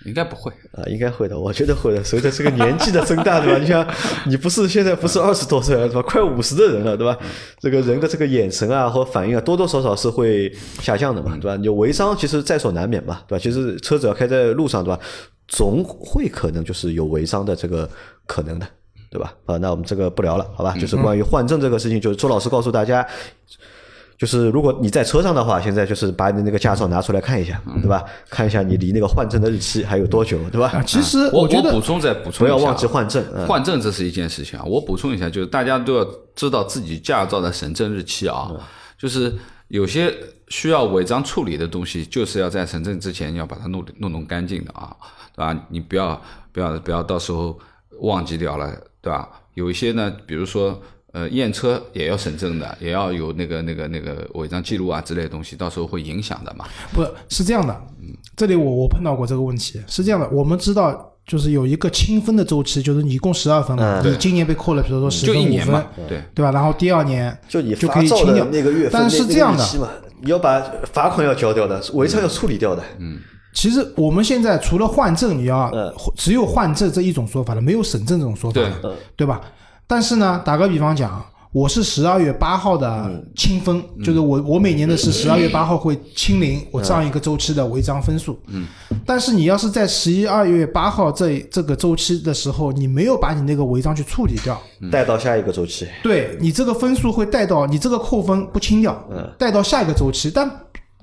[0.05, 2.03] 应该不会，啊，应该会的，我觉得会的。
[2.03, 3.57] 随着这个年纪的增大，对吧？
[3.57, 3.87] 你像
[4.27, 6.01] 你不是现在不是二十多岁了，对吧？
[6.01, 7.17] 快五十的人了，对吧？
[7.59, 11.55] 这个人的这个眼神啊和反应啊，多多少少是会下降的嘛，对吧？
[11.63, 13.41] 有违章其实在所难免嘛，对吧？
[13.41, 14.99] 其实车子要开在路上，对吧？
[15.47, 17.89] 总会可能就是有违章的这个
[18.25, 18.67] 可能的，
[19.09, 19.33] 对吧？
[19.45, 20.75] 啊，那我们这个不聊了，好吧？
[20.77, 23.07] 就是关于换证这个事情，就是周老师告诉大家。
[24.17, 28.04] 就是如果你在车上的话，现在就是把你的那个驾照拿出来看一下，对吧？
[28.30, 30.67] 看一下你离那个换证的日期还有多久，对吧？
[30.73, 34.63] 啊，其实我觉得补充再补充一下啊，不要忘记换证嗯换证这是一件事情啊。
[34.65, 38.47] 我补充一下，就是大家都要知道自己驾照的审证日期啊。
[38.52, 38.60] 嗯
[38.97, 39.34] 就是
[39.67, 40.13] 有些
[40.47, 44.95] 需要违章处理的东西，就是要在审证之前要把它弄弄弄干净的啊，
[45.36, 45.65] 对吧？
[45.69, 46.21] 你不要
[46.54, 47.60] 不要不要到时候
[47.99, 48.71] 忘记掉了，
[49.02, 49.28] 对吧？
[49.56, 50.82] 有一些呢，比如说。
[51.13, 56.65] 呃，验车也要审证的，也要有那个、那个、那个违章记录啊之类的东西，到时候会影响的嘛。
[56.91, 57.82] 不是这样的，
[58.36, 66.52] 这里我我碰到过这个问题，是这样的，我们知道就是有一个清分的周期，就是你一共十二分嘛，嗯你今年被扣了，比如说十就分五分一年嘛，，对，对吧？
[66.52, 69.63] 然后第二年 就你就发照的可以清掉那个月份，但是那这样的
[70.23, 70.60] 你要把
[70.91, 72.82] 罚款要交掉的，违章要处理掉的。
[72.97, 73.19] 嗯，
[73.54, 79.39] 其实我们现在除了换证，你要嗯只有换证这一种说法了，没有审证这种说法对了，对吧？
[79.93, 83.23] 但是呢，打个比方讲，我是十二月八号的嗯。
[83.36, 88.39] 清分，就是我我每年的是十二月八号会清零我上一个周期的违章分数。
[88.47, 88.65] 嗯，
[89.06, 94.60] 但是你要是在十一二月八号这这个周期的时候，你没有把你那个违章去处理掉，
[94.91, 95.88] 带到下一个周期。
[96.01, 98.99] 对你这个分数会带到你这个扣分不清掉，
[99.38, 100.49] 带到下一个周期，但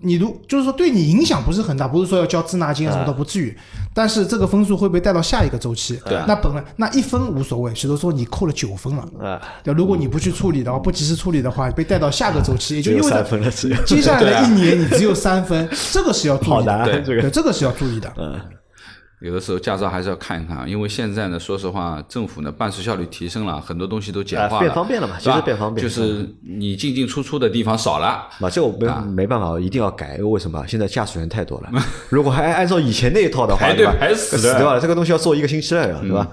[0.02, 3.56] 你如就是说对你影响不是很大，不是说要交滞纳金啊什么都不至于，
[3.92, 6.00] 但是这个分数会被带到下一个周期。
[6.06, 13.50] 对那本来那一分无所谓，比如说你扣了九分了，啊，对，如果你不去处理的话，不及时处理的话，被带到下个周期，也就意味着三分了，
[13.84, 16.84] 接下来的一年你只有三分，这个是要注意的。
[16.84, 18.12] 对这个对，这个是要注意的。
[19.20, 30.16] 有的时候驾照还是要看一看啊，因为现在呢，说实话，政府呢办事效率提升了，很多东西都简化了，啊变方便了嘛是吧其实变方便就是你进进出出的地方少了，嘛，这个我没啊没办法，一定要改。
[30.22, 30.64] 为什么？
[30.66, 31.70] 现在驾驶员太多了，
[32.08, 33.94] 如果还按照以前那一套的话，排队对吧？
[34.00, 36.26] 排死的死掉了，这个东西要做一个星期了呀，对吧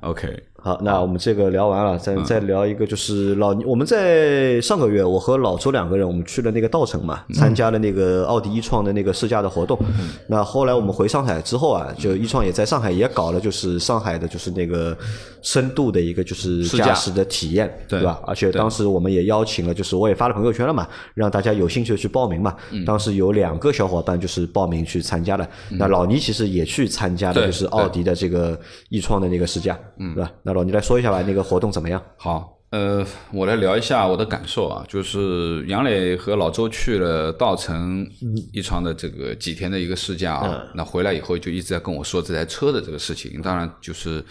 [0.00, 3.64] ？OK，好，那我们这个聊完了，再再聊一个，就是老倪。
[3.64, 9.78] 我们在上个月，我和老周两个人，我们去了那个稻城嘛，参加了那个奥迪一创的那个试驾的活动。
[10.26, 14.96] 那后来我们回上海之后啊，就一创也在上海也搞了，就是上海的，就是那个
[15.42, 18.20] 深度的一个就是试驾驾驶的体验，对对吧？
[18.26, 22.56] 而且当时我们也邀请了，就是我也发了朋友圈了嘛，让大家有兴趣的去报名嘛。
[22.72, 30.30] 嗯当时有两个小伙伴就是报名去参加了，那老倪其实也去参加了，就是奥迪的这个一创的那个试驾，嗯，对吧？
[30.48, 32.02] 那老你来说一下吧，那个活动怎么样？
[32.16, 38.08] 好，呃，我来聊一下我的感受啊，就是杨磊和老周去了稻城
[38.50, 43.42] 一场的这个几天的一个试驾啊，那回来以后就一直在跟我说这台车的这个事情。
[43.42, 44.24] 当然，就是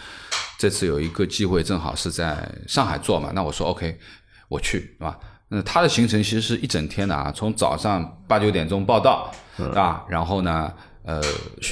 [0.58, 3.96] 这次有一个机会，正好是在上海做嘛，那我说 OK，
[4.48, 5.16] 我去，是吧？
[5.50, 9.30] 那他的行程其实是一整天的啊，从早上八九点钟报到，
[9.72, 10.72] 啊，然后呢，
[11.04, 11.22] 呃，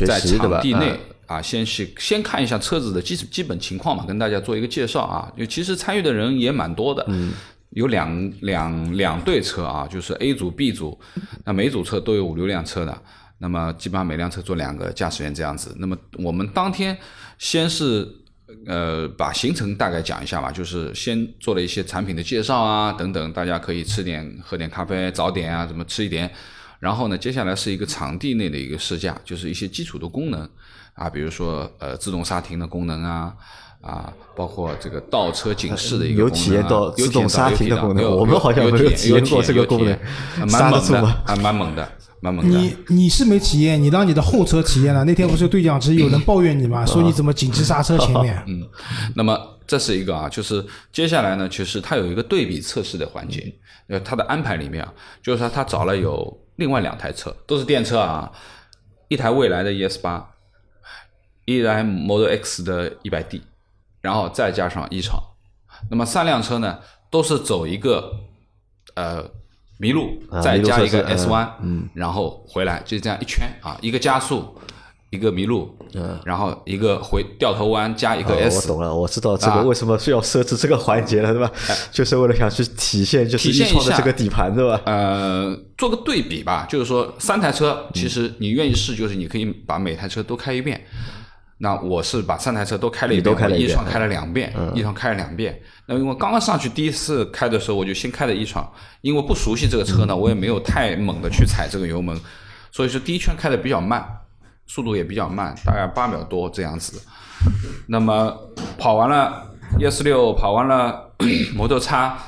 [0.07, 1.16] 在场地内嗯。
[1.27, 5.33] 啊，先去先看一下车子的基基本情况嘛，跟大家做一个介绍啊。
[5.37, 7.33] 就其实参与的人也蛮多的，嗯，
[7.71, 10.99] 有两两两队车啊，就是 A 组、B 组，
[11.45, 13.03] 那每组车都有五六辆车的，
[13.39, 15.75] 那么基本上每辆车坐两个驾驶员这样子。
[15.79, 16.97] 那么我们当天
[17.39, 18.09] 先是
[18.67, 26.31] 呃把行程大概讲一下吧，就是先做了一些产品的介绍啊等等，大家可以吃点喝点咖啡、早点啊，怎么吃一点。
[26.79, 30.49] 然后呢，接下来是一个场地内的一个试驾，就是一些基础的功能
[30.97, 33.33] 啊，比如说呃自动刹停的功能啊。
[33.83, 40.01] 啊，包括这个倒车警示的一个有功能啊体验到有自动刹停的功能我们好像有没有体体验过这个功能有体
[40.41, 42.59] 验蛮猛的蛮猛的，蛮猛的。
[42.59, 45.05] 你你是没体验，你让你的后车体验了。
[45.05, 46.85] 那天不是对讲机有人抱怨你吗？
[46.87, 48.43] 说你怎么紧急刹车前面？
[48.49, 48.67] 嗯
[49.15, 53.55] 那么这是一个啊，就是接下来呢，其实它有一个对比测试的环节，
[53.87, 58.33] 呃，它的安排里面啊，就是说它找了有另外两台车，都是电车啊，
[59.07, 60.29] 一台蔚来的 ES 八，
[61.47, 63.41] 一台 Model X 的 100D，
[64.03, 65.19] 然后再加上一创，
[65.91, 66.79] 那么三辆车呢，
[67.11, 68.13] 都是走一个
[68.95, 69.25] 呃
[69.79, 74.59] 麋鹿，啊再加一个 S 弯，嗯，然后回来就这样一圈啊，一个加速，
[75.11, 81.49] 一个麋鹿，嗯，然后一个回掉头弯加一个哦 S，、我懂了，我知道这个啊为什么需要设置这个环节了，对吧？
[81.93, 84.81] 就是为了想去体现就是一创的这个底盘，对吧？
[84.85, 90.85] 呃，做个对比吧，就是说三台车，其实你愿意试，就是你可以把每台车都开一遍。
[91.59, 95.61] 那我是把三台车都开了一你都遍，开了一遍嗯我一创开了两遍，一创开了两遍。
[95.87, 102.19] 那因为刚刚上去第一次开的时候，我就先开了一创，因为不熟悉这个车呢，我也没有太猛的去踩这个油门，
[102.71, 104.07] 所以说第一圈开的比较慢，
[104.67, 107.01] 速度也比较慢，大概八秒多这样子。
[107.87, 108.37] 那么
[108.79, 111.11] 跑完了 ES 六，跑完了
[111.55, 112.19] 摩托叉，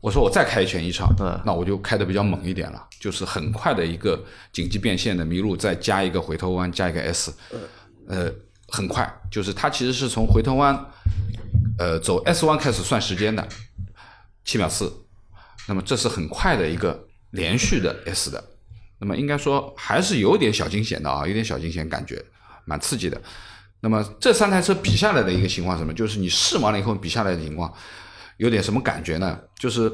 [0.00, 1.08] 我说我再开一圈一场，
[1.44, 7.32] 那我就开的比较猛一点了，就是很快的一个紧急变线的麋鹿，再加一个回头弯，加一个 S，
[8.08, 8.30] 呃，
[8.68, 10.86] 很快，就是它其实是从回头弯，
[11.78, 13.46] 呃，走 S 弯开始算时间的，
[14.44, 14.92] 七秒四，
[15.68, 18.42] 那么这是很快的一个连续的 S 的，
[18.98, 22.24] 那么应该说还是有点小惊险的啊，有点小惊险感觉，
[22.64, 23.20] 蛮刺激的。
[23.80, 25.92] 那么这三台车比下来的一个情况是什么？
[25.92, 27.70] 就是你试完了以后比下来的情况，
[28.38, 29.38] 有点什么感觉呢？
[29.58, 29.92] 就是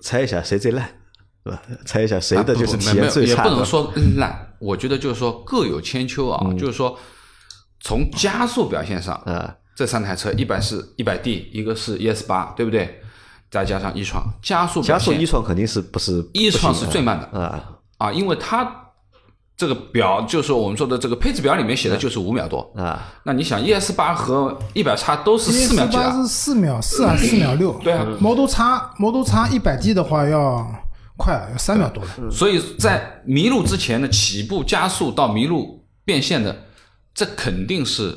[0.00, 0.88] 猜一下谁最烂，
[1.44, 1.62] 对吧？
[1.84, 3.62] 猜一下谁的就是最差的也不能。
[3.62, 6.98] 说烂，我觉得就是说各有千秋啊，就是说
[7.80, 13.00] 从加速表现上，嗯，这三台车一百是一百 D，一个是 ES 八，对不对？
[13.48, 17.62] 再加上一创，加速表现加速一创肯定是不是一创是最慢的啊？
[17.98, 18.68] 啊，因为它
[19.56, 22.60] 这个表就是我们说的这个配置表里面写的就是五秒多。
[22.76, 27.72] 啊，那你想，ES 八和一百叉都是四秒几的，八是四秒四啊，四秒六。
[27.84, 30.66] 对啊，Model 叉 Model 叉一百 D 的话要
[31.16, 32.30] 快，要三秒多了。
[32.30, 36.64] 所以在麋鹿之前的起步加速到麋鹿变现的，
[37.16, 38.16] 这肯定是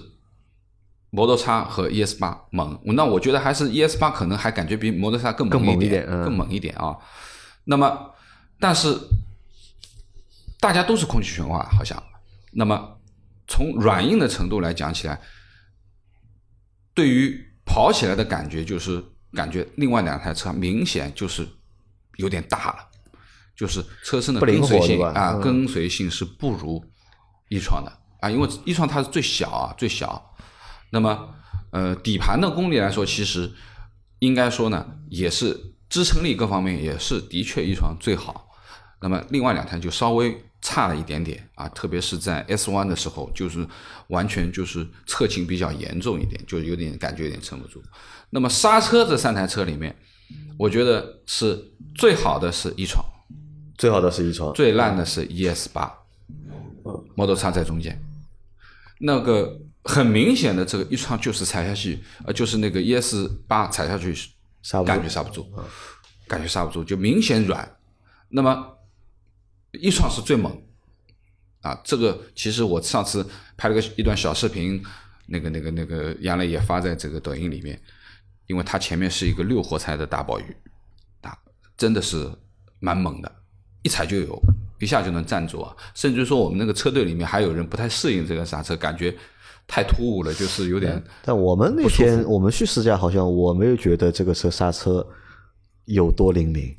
[1.10, 2.80] Model 叉和 ES 八猛。
[2.84, 6.96] 那我觉得还是 ES 八可能还感觉比 Model 叉更更猛一点嗯更猛一点啊。
[7.64, 8.14] 那么，
[8.60, 8.96] 但是
[10.60, 12.02] 大家都是空气悬挂，好像。
[12.52, 13.00] 那么
[13.48, 15.20] 从软硬的程度来讲起来，
[16.94, 21.48] 对于跑起来的感觉，就是感觉另外两台车明显就是
[22.18, 22.90] 有点大了。
[23.56, 26.84] 就是车身的跟随性啊，嗯跟随性是不如
[27.50, 30.34] 一创的啊，因为一创它是最小啊，最小。
[30.92, 31.30] 那么
[31.72, 33.52] 呃，底盘的功力来说，其实
[34.20, 38.48] 应该说呢，也是支撑力各方面也是的确一创最好。
[39.02, 43.66] 那么另外两台就稍微差了一点点啊，特别是在 S 弯的时候，就是
[44.08, 47.82] 完全就是侧倾比较严重一点，就有点感觉有点撑不住。
[48.32, 49.96] 那么刹车这三台车里面，
[50.58, 53.04] 我觉得是最好的是一创。
[53.78, 55.94] 最好的是一创，最烂的是 ES 八
[57.16, 57.98] ，Model 叉在中间。
[59.00, 64.14] 那个很明显的这个一创就是踩下去，呃，就是那个 ES 八踩下去
[64.86, 65.48] 感觉刹不住，
[66.28, 67.78] 感觉刹不住，就明显软。
[68.30, 68.78] 那么
[69.72, 70.62] 一创是最猛
[71.62, 74.84] 啊，这个其实我上次拍了个一段小视频，
[75.28, 77.82] 那个那个那个杨磊也发在这个抖音里面，
[78.48, 80.56] 因为它前面是一个六活塞的大宝鱼，
[81.22, 81.38] 啊，
[81.78, 82.30] 真的是
[82.80, 83.32] 蛮猛的，
[83.82, 84.42] 一踩就有，
[84.80, 89.16] 一下就能站住啊，甚至说我们那个车队里面还有人不太适应这个刹车，感觉
[89.68, 95.06] 太突兀了，就是有点但我们那天我们去试驾，好像我没有觉得这个车刹车
[95.86, 96.76] 有多灵敏。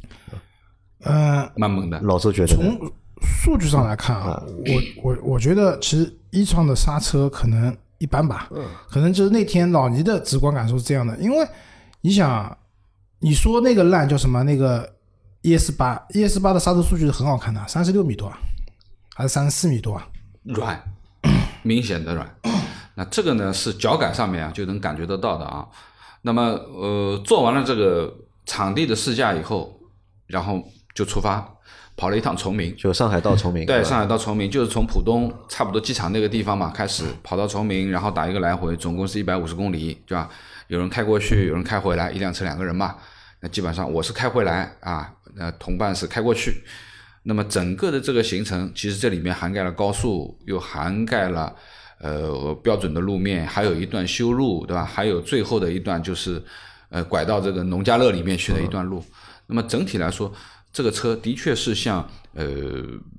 [1.05, 2.01] 嗯，蛮猛的。
[2.03, 2.79] 老周觉得从
[3.23, 8.51] 数据上来看啊，我我我觉得其实一创的刹车可能一般吧，
[8.89, 11.47] 可能就是那天老倪的直观感受是这样的，因为
[12.01, 12.57] 你想，
[13.19, 14.43] 你说那个烂叫什么？
[14.43, 14.91] 那个
[15.43, 18.39] ES 八，ES 八的刹车数据是很好看的，三十六米多啊，
[19.15, 20.07] 还是三十四米多啊？
[20.45, 20.83] 软，
[21.63, 22.35] 明显的软。
[22.95, 25.67] 那这个呢是脚感上面啊就能感觉得到的啊。
[26.23, 29.81] 那么呃做完了这个场地的试驾以后，
[30.27, 30.63] 然后
[30.95, 31.47] 就出发
[31.97, 32.77] 跑了一趟崇明。
[32.77, 40.29] 就上海到崇明，对，上海到崇明就是从浦东差不多机场那个地方嘛开始跑到崇明，然后打一个来回，总共是一百五十公里，对吧？
[40.69, 42.97] 有人开过去，有人开回来，一辆车两个人嘛。
[43.43, 46.63] 那基本上我是开回来啊，那同伴是开过去。
[47.23, 51.55] 那么整个的这个行程，其实这里面涵盖了高速，又涵盖了
[51.99, 54.85] 呃标准的路面，还有一段修路，对吧？
[54.85, 56.43] 还有最后的一段就是
[56.91, 59.03] 呃拐到这个农家乐里面去的一段路。
[59.47, 60.33] 那么整体来说，
[60.73, 62.47] 这个车的确是像呃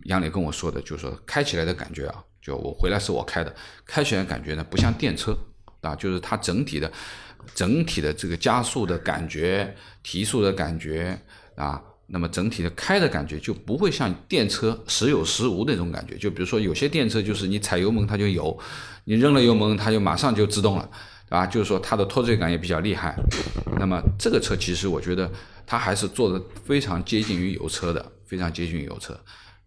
[0.06, 3.56] 杨磊跟我说的，就是说开起来的感觉啊，就我回来是我开的，
[3.86, 5.38] 开起来感觉呢不像电车
[5.82, 6.92] 啊，就是它整体的
[7.54, 11.20] 整体的这个加速的感觉、提速的感觉
[11.56, 11.80] 啊。
[12.14, 18.58] 那么整体的开的感觉就不会像电车时有时无那种感觉，就比如说有些电车就是你踩油门它就有，
[19.06, 20.90] 你扔了油门它就马上就自动了，
[21.30, 21.48] 对吧？
[21.48, 23.16] 就是说它的脱罪感也比较厉害。
[23.80, 25.32] 那么这个车其实我觉得
[25.66, 29.18] 它还是做的非常接近于油车的，非常接近于油车。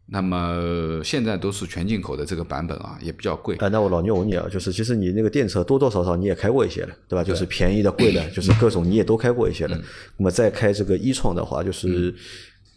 [0.07, 3.57] 那么现在都是全进口的这个版本啊，也比较贵。
[3.57, 7.25] 啊，那我老牛问你啊，就是其实你那个电车多多少少你也开过一些了，对吧？
[7.25, 9.81] 就是便宜的、贵的， 就是各种你也都开过一些嗯了。
[10.19, 12.14] 那么再开这个一创的话，就是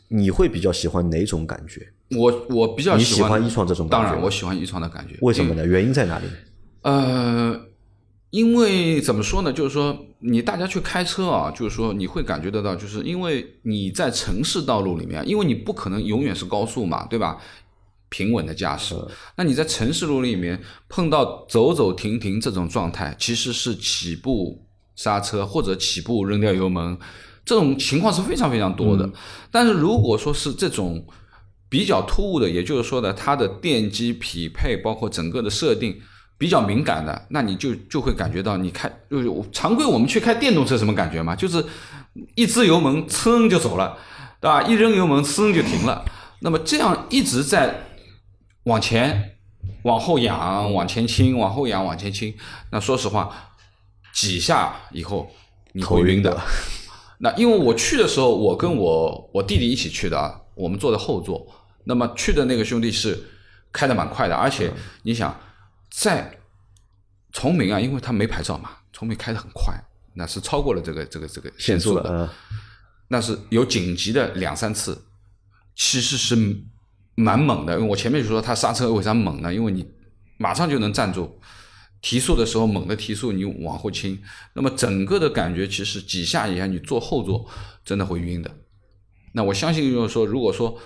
[0.08, 1.86] 你会比较喜欢哪种感觉？
[2.18, 5.16] 我我比较喜欢一创这种感觉当然我喜欢一创的感觉。
[5.22, 5.66] 为什么呢？
[5.66, 6.26] 原因在哪里？
[6.84, 7.60] 呃，
[8.30, 9.52] 因为怎么说呢？
[9.52, 17.38] 就是说，你大家去开车啊，就是说你会感觉得到，就是因为你在城市道路里面，因为你不可能永远是高速嘛，对吧？
[18.10, 18.96] 平稳的驾驶，
[19.36, 26.98] 那你在城市路里面碰到走走停停这种状态，其实是起步刹车或者起步扔掉油门，
[27.44, 29.12] 这种情况是非常非常多的。
[29.52, 31.06] 但是如果说是这种
[31.68, 36.00] 比较突兀的，也就是说呢，它的电机匹配，包括整个的设定
[36.38, 41.36] 比较敏感的，那你就就会感觉到你开就是常规我们去开电动车什么感觉嘛？
[41.36, 41.64] 就是
[42.36, 43.98] 一支油门噌就走了，
[44.40, 44.62] 对吧？
[44.64, 46.06] 一扔油门噌就停了。
[46.40, 47.84] 那么这样一直在
[48.64, 49.38] 往前、
[49.84, 52.34] 往后仰、往前倾、往后仰、往前倾，
[52.72, 53.54] 那说实话，
[54.14, 55.32] 几下以后
[55.74, 56.40] 你会晕的。
[57.20, 61.48] 那因为我去的时候，我跟我我弟弟一起去的啊，我们坐的后座。
[61.86, 63.18] 那么去的那个兄弟是
[63.72, 64.72] 开的蛮快的，而且
[65.02, 65.36] 你想
[66.00, 66.32] 在
[67.32, 69.74] 崇明啊，因为他没牌照嘛，崇明开的很快，
[70.14, 72.04] 那是超过了这个这个这个限速的。
[72.08, 72.30] 嗯，
[73.08, 75.06] 那是有紧急的两三次，
[75.76, 76.36] 其实是
[77.16, 77.74] 蛮猛的。
[77.74, 79.52] 因为我前面就说他刹车为啥猛呢？
[79.52, 79.92] 因为你
[80.38, 81.42] 马上就能站住，
[82.00, 84.22] 提速的时候猛的提速，你往后倾，
[84.54, 87.50] 那么整个的感觉其实几下以下你坐后座
[87.84, 88.56] 真的会晕的。
[89.34, 90.80] 那我相信就是说，如果说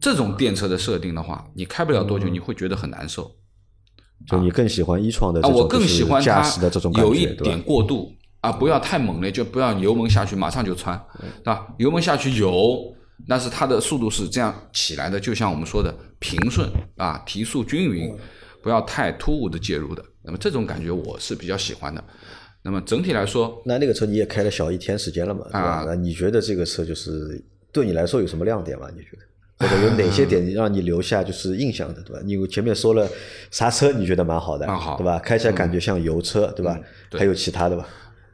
[0.00, 3.36] 这种电车的设定的话，你开不了多久，你会觉得很难受。
[4.28, 11.66] 就你更喜欢一创的这啊，种我更喜欢驾驶的这种感觉，有一点过度啊，不要太猛烈，就不要油门下去马上就窜，对吧？
[11.78, 12.94] 油门下去有，
[13.26, 18.14] 但是它的速度是这样起来的，就像我们说的平顺啊，提速均匀，
[18.62, 20.04] 不要太突兀的介入的。
[20.22, 22.04] 那么这种感觉我是比较喜欢的。
[22.62, 25.84] 那么整体来说，那那个车你也开了小一天时间了嘛，对吧啊？
[25.86, 28.88] 那你觉得这个车就是对你来说有什么亮点吗？
[28.94, 29.22] 你觉得？
[29.58, 32.22] 或者有哪些点让你留下就是印象的，对吧？
[32.24, 33.08] 你前面说了
[33.50, 35.18] 刹车，你觉得蛮好的，蛮好对吧？
[35.18, 36.78] 开起来感觉像油车，对吧？
[37.10, 37.86] 对还有其他的吧？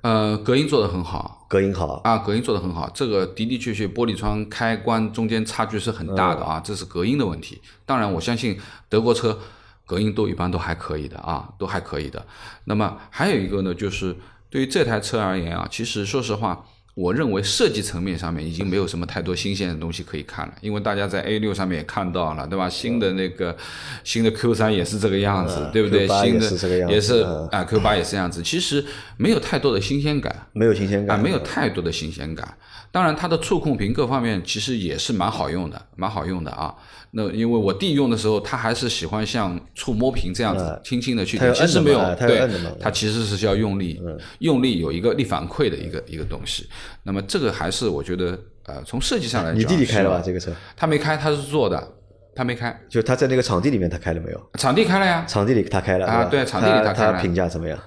[0.03, 7.63] 呃，隔音做得很好，隔音好，啊，隔音做得很好，这个的的确确玻璃窗开关中间差距是很大的啊，这是隔音的问题。
[7.87, 8.59] 当然，我相信
[8.91, 9.39] 德国车
[9.87, 12.27] 隔音都一般都还可以的啊，都还可以的。
[12.67, 14.15] 那么还有一个呢，就是
[14.51, 22.69] 对于这台车而言啊，其实说实话，我认为设计层面上面已经没有什么太多新鲜的东西可以看了，因为大家在 A 六上面也看到了，对吧？
[22.69, 23.57] 新的那个
[24.05, 26.07] 新的 Q 三也是这个样子，嗯对不对？
[26.07, 28.43] 新的也是啊，Q 八也是这样子。
[28.43, 28.85] 其实
[29.17, 32.57] 没有太多的新鲜感，没有新鲜啊，感，没有太多的新鲜感。
[32.93, 36.73] 当然，它的触控屏各方面其实也是蛮好用的，蛮好用的啊。
[37.17, 44.01] 那因为我弟用的时候，他还是喜欢像触摸屏这样子嗯轻轻的去点，其实没有对摁的嘛，嗯它其实是需要用力，
[44.41, 46.69] 用力有一个力反馈的一个一个东西。
[47.05, 48.37] 那么这个还是我觉得，
[48.67, 50.23] 呃，从设计上来讲，你弟弟开了吧？
[50.25, 51.89] 这个车，他没开，他是做的，
[52.35, 54.51] 他没开，就他在那个场地里面他开了没有？
[54.59, 57.79] 场地开了呀，场地里他开了啊对场地里他他开了评价怎么样？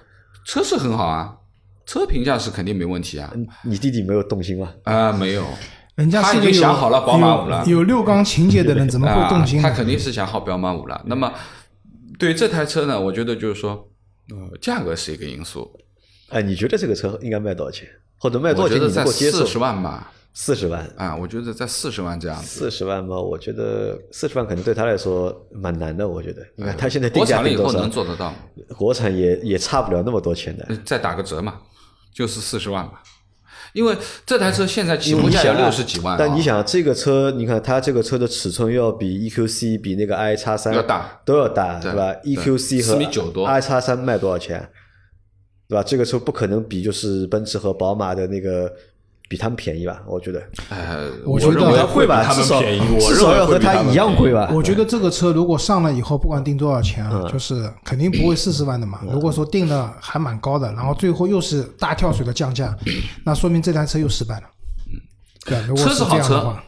[0.46, 1.36] 车是很好啊，
[1.86, 4.74] 车评价是肯定没问题啊，你弟弟没有动心吗？
[4.84, 5.46] 啊、没有。
[5.98, 9.68] 人家是已经想好了宝马五了有有六缸情节的人，怎么会动心啊？
[9.68, 11.04] 他肯定是想好宝马五了。
[11.08, 11.34] 那么
[12.20, 13.90] 对这台车呢，我觉得就是说，
[14.30, 15.68] 呃，价格是一个因素。
[16.30, 17.90] 哎，你觉得这个车应该卖多少钱？
[18.20, 19.48] 或者卖多少钱你能我觉得在够接受四？
[19.48, 22.46] 十万吧，四十万，啊，我觉得在四十万这样子。
[22.48, 23.20] 四十万吧？
[23.20, 26.08] 我觉得四十万可能对他来说蛮难的。
[26.08, 27.74] 我觉得，你看他现在定国产了以后？
[27.74, 28.32] 能做得到，
[28.78, 30.64] 国产也也差不了那么多钱的。
[30.70, 31.56] 呃再打个折嘛，
[32.14, 33.02] 就是四十万吧。
[33.78, 44.68] 因为这台车现在起步价六十几万、啊，但你想这个车，你看它这个车的尺寸要比 EQC 比那个 i 叉三要大都要大，对对吧？EQC 和4米9多 i 叉三卖多少钱？
[45.70, 45.84] 对吧？
[45.84, 48.74] 这个车不可能比就是奔驰和宝马的那个
[49.30, 50.02] 比他们便宜吧？
[50.08, 54.50] 我觉得呃，我觉得认为会吧，他至少们便宜，我至认为会少要和他一样贵吧？
[54.54, 59.02] 我觉得这个车如果上了以后，不管定多少钱嗯啊，就是肯定不会四十万的嘛。
[59.12, 62.74] 如果说定的还蛮高的，然后最后又是大跳水的降价，
[63.26, 64.44] 那说明这台车又失败了。
[65.46, 66.64] 对，如果是这车是好车样的话，，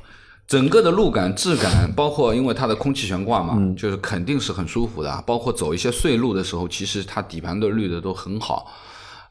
[0.47, 5.23] 整个的路感、质感，包括因为它的空气悬挂嘛，嗯就是肯定是很舒服的啊。
[5.25, 8.67] 包括走一些碎路的时候，其实它底盘的滤的都很好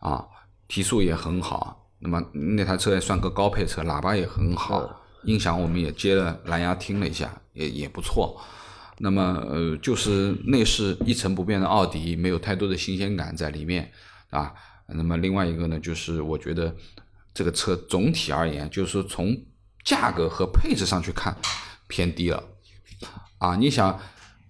[0.01, 0.25] 啊，
[0.67, 1.78] 提速也很好。
[2.01, 4.91] 那么那台车也算个高配车，喇叭也很好，嗯
[5.25, 8.41] 音响我们也接了蓝牙听了一下，也也不错。
[8.99, 13.91] 那么呃，就是内饰一成不变的奥迪，没有太多的新鲜感在里面
[14.31, 14.53] 啊。
[14.87, 16.75] 那么另外一个呢，就是我觉得
[17.35, 19.37] 这个车总体而言，就是说从
[19.85, 21.37] 价格和配置上去看
[21.89, 22.43] 偏低了
[23.39, 23.57] 啊。
[23.57, 24.01] 你想，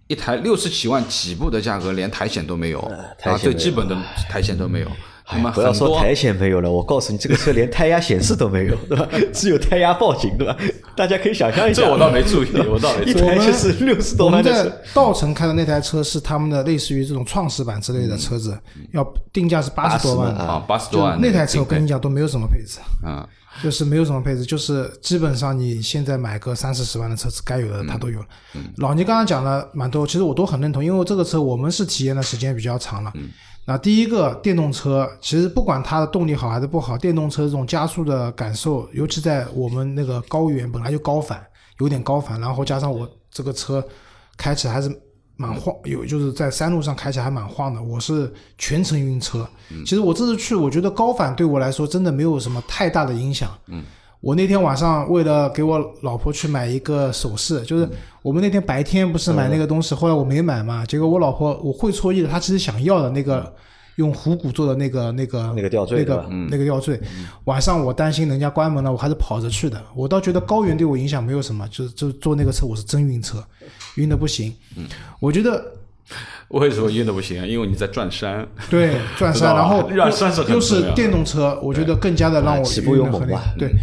[0.06, 2.80] 一台六十几万起步的价格，连苔藓都没有
[3.24, 3.96] 啊，最基本的
[4.28, 4.86] 苔藓都没有。
[4.86, 9.08] 那么不要说苔藓没有了，我告诉你，这个车连胎压显示都没有， 对吧？
[9.32, 10.56] 只有胎压报警，对吧？
[10.96, 13.22] 大家可以想象一下，这我倒没注意，我倒没注意。
[13.22, 18.58] 台就是六十多我们在万的车，稻城开的那台车是他们的类似于这种创始版之类的车子，
[18.92, 20.40] 要定价是八十多万的。
[20.40, 23.26] 啊，八十多万那台车，我跟你讲都没有什么配置，嗯，
[23.62, 28.26] 就是没有什么配置，就是基本上你现在买个三四十万的车子，该有的它都有了。
[28.78, 33.12] 老倪刚刚讲了蛮多，其实我都很认同，因为这个车我们是体验的时间比较长了。
[33.68, 41.46] 那第一个电动车，其实不管它的动力好还是不好，电动车这种加速的感受，尤其在我们那个高原本来就高反，
[41.78, 43.86] 有点高反，然后加上我这个车
[44.38, 44.90] 开起来还是
[45.36, 47.82] 蛮晃，有就是在山路上开起来还蛮晃的。
[47.82, 49.46] 我是全程晕车。
[49.84, 53.50] 其实我这次去，我觉得高反对我来说真的没有什么太大的影响。
[53.66, 53.84] 嗯，
[54.20, 57.88] 我那天晚上为了给我老婆去买一个首饰，就是
[58.22, 63.52] 我们那天白天不是买那个东西，后来我没买嘛，结果我老婆我会错意了，她其实想要的那个。
[63.98, 67.00] 用虎骨做的那个、那个、那个吊坠那个、那个吊坠，
[67.46, 69.82] 晚上我担心人家关门了，我还是跑着去的。
[69.92, 73.42] 我倒觉得高原对我影响没有什么，就是就坐那个车我是真晕车，
[73.96, 74.54] 晕的不行。
[75.18, 75.60] 我觉得
[76.50, 77.44] 为什么晕的不行啊？
[77.44, 78.46] 因为你在转山。
[78.70, 83.74] 对，转山， 然后 转山是很又是电动车，我觉得更加的让我啊起步晕得很厉又猛吧对，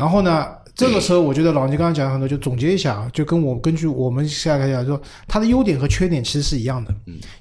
[0.00, 4.98] 然后呢，这个车我觉得老倪刚刚讲了很多，就总结一下啊，就跟我根据我们下来讲说，
[5.28, 6.94] 它的优点和缺点其实是一样的。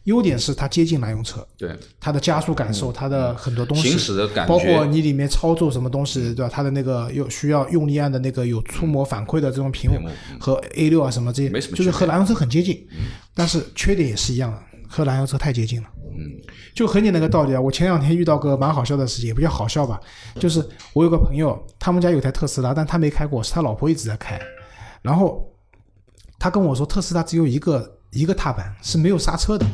[0.03, 4.53] 优点是它接近燃油车，对，它的加速感受，它的很多东西，行驶的感觉。
[4.53, 6.51] 包括你里面操作什么东西，对吧？
[6.53, 9.97] 它的那个有需要用力按的那个有触摸反馈的这种屏幕
[10.37, 12.85] 和 A 六啊什么这些，没什么就是和燃油车很接近，
[13.33, 14.57] 但是缺点也是一样的，
[14.89, 15.87] 和燃油车太接近了。
[16.19, 16.37] 嗯，
[16.75, 17.61] 就很简单个道理啊！
[17.61, 19.97] 我前两天遇到个蛮好笑的事情，也不叫好笑吧，
[20.35, 24.37] 就是我有个朋友，他们家有台特斯拉，但他没开过，是他老婆一直在开。
[25.01, 25.49] 然后
[26.37, 29.65] 他跟我说，特斯拉只有一个一个踏板是没有刹车的。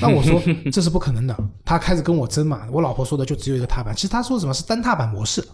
[0.00, 0.40] 那我说
[0.72, 2.66] 这是不可能的，他开始跟我争嘛。
[2.72, 5.46] 我老婆说的就只有一个踏板，其实他说什么是单踏板模式，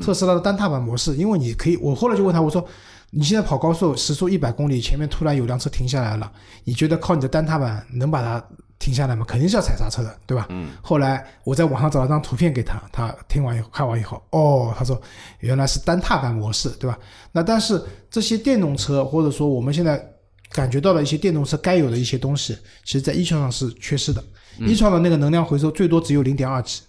[0.00, 2.66] 特斯拉的单踏板模式，因为你可以，我后来就问他，我说
[3.10, 6.30] 你现在跑高速时速一百公里，前面突然有辆车停下来了，
[6.64, 8.44] 你觉得靠你的单踏板能把它
[8.78, 9.24] 停下来吗？
[9.26, 10.46] 肯定是要踩刹车的，对吧？
[10.50, 10.68] 嗯。
[10.82, 15.00] 后来我在网上找了张图片给他，他听完以后看完以后，哦，他说
[15.40, 16.98] 原来是单踏板模式，对吧？
[17.32, 20.04] 那但是这些电动车或者说我们现在
[20.50, 24.22] 感觉到了一些电动车该有的一些东西，其实在一创上是缺失的。
[24.58, 26.80] 一创的那个能量回收最多只有零点二几，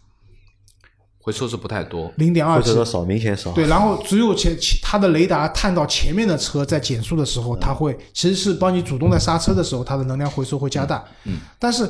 [1.28, 2.10] 会受制不太多。
[2.16, 2.76] 零点二或 T 者。
[2.76, 3.52] 说少，明显少。
[3.52, 11.04] 对，然后只有前前它的雷达探到前面的车在减速的时候，它会其实是帮你主动在刹车的时候，它的能量回收会加大。
[11.26, 11.86] 嗯，但是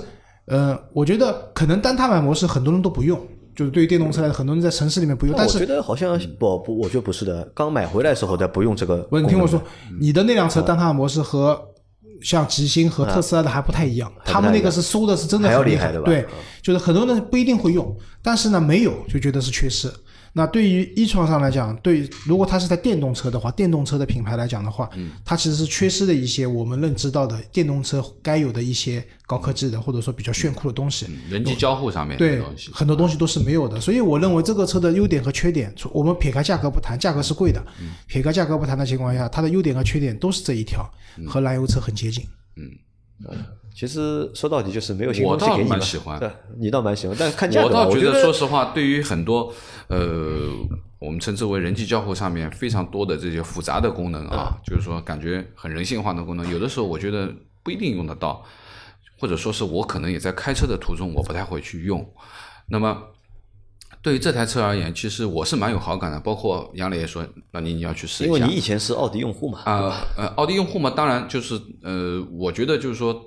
[0.46, 3.22] 呃，我觉得可能单踏板模式很多人都不用，
[3.56, 5.36] 就是对于电动车来说，很多人在城市里面不用。
[5.38, 7.48] 但是我觉得好像不不，我觉得不是的。
[7.54, 8.98] 刚买回来的时候的不用这个。
[9.04, 9.62] 不是，你听我说，
[10.02, 11.62] 你的那辆啊车单踏板模式和
[12.22, 16.06] 像极星和特斯拉的还不太一样，他们那个是搜的是真的很害，厉害对吧？
[16.06, 19.92] 对嗯，就是很多人不一定会用，但是呢没有就觉得是缺失。
[20.38, 31.08] 那对于一创上来讲，对如果它是在电动车的话，电动车的品牌来讲的话，嗯它其实是缺失的一些我们认知到的电动车该有的一些高科技的或者说比较炫酷的东西。
[31.28, 42.24] 人机交互上面的对东西，，很多东西都是没有的，所以我认为这个车的优点和缺点，我们撇开价格不谈，价格是贵的，嗯撇开价格不谈的情况下，它的优点和缺点都是这一条，嗯和燃油车很接近。
[43.74, 49.54] 其实说到底就是没有新我倒东西给你嘛蛮喜欢 对，你倒蛮喜欢，但看价格我，倒觉得，我觉得说实话，对于很多
[49.88, 50.50] 呃，
[50.98, 58.44] 我们称之为人机交互上面非常多的这些复杂的功能啊，就是说感觉很人性化的功能，有的时候我觉得不一定用得到，
[59.20, 62.04] 或者说是我可能也在开车的途中，我不太会去用。
[62.70, 63.02] 那么
[64.02, 73.22] 对于这台车而言，其实我是蛮有好感的，包括杨磊也说，那你你要去试一下，因为你以前是奥迪用户嘛，啊呃，奥迪用户嘛，当然就是呃，我觉得就是说，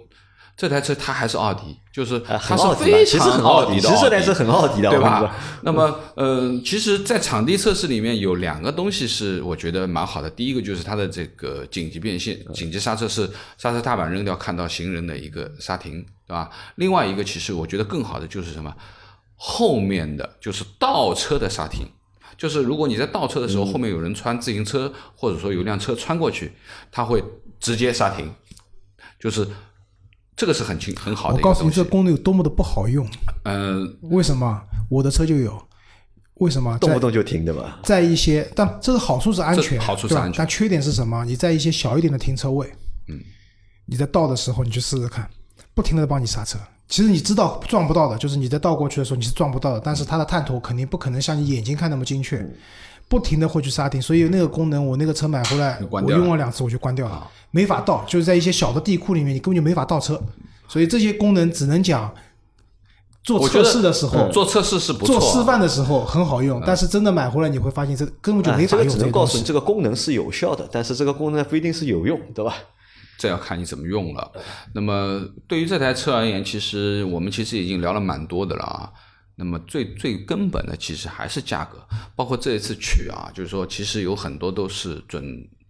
[0.57, 5.35] 这台车它还是奥迪，就是呃它是非常其实很奥迪迪的其实这台车很奥迪的对吧？
[5.63, 16.51] 那么呃，其实，在场地测试里面有两个东西是我觉得蛮好的，第一个就是它的这个紧急变线、紧急刹车是刹车踏板扔掉看到行人的一个刹停，对吧？
[16.77, 18.75] 另外一个其实我觉得更好的就是什么，
[19.43, 21.87] 后面的就是倒车的刹停。
[22.37, 26.53] 就是如果你在倒车的时候，后面有人穿自行车，或者说有辆车穿过去，
[26.91, 27.23] 它会
[27.59, 28.31] 直接刹停，
[29.19, 29.47] 就是
[30.37, 33.07] 这个是很清很好的我告诉你，这功能有多么的不好用。
[33.45, 35.63] 嗯，为什么我的车就有？
[36.35, 37.81] 为什么动不动就停的吧。
[37.85, 41.25] 在一些，但这个好处是安全，好处是安全但缺点是什么？
[41.27, 42.67] 你在一些小一点的停车位，
[43.09, 43.21] 嗯，
[43.85, 45.29] 你在倒的时候，你去试试看，
[45.75, 46.59] 不停的帮你刹车。
[46.91, 52.45] 其实你知道撞不到的，就是你在倒过去的时候你是撞不到的，但是它的探头肯定不可能像你眼睛看那么精确，
[53.09, 60.21] 不停的会去刹停，所以那个功能我那个车买回来，我用了两次我就关掉了，没法倒，就是在一些小的地库里面你根本就没法倒车，
[60.67, 62.13] 所以这些功能只能讲
[63.23, 72.57] 做测试的时候做测试是不错啊，做示范的时候很好用，但是真的买回来你会发现这根本就没法用这些东只能告诉你，这个功能是有效的，但是这个功能不一定是有用，对吧？
[73.21, 74.33] 这要看你怎么用了。
[74.75, 78.91] 那么对于这台车而言，其实我们其实已经聊了蛮多的了啊。
[79.37, 85.23] 那么最最根本的其实还是价格，包括这一次去啊，就是说其实有很多都是准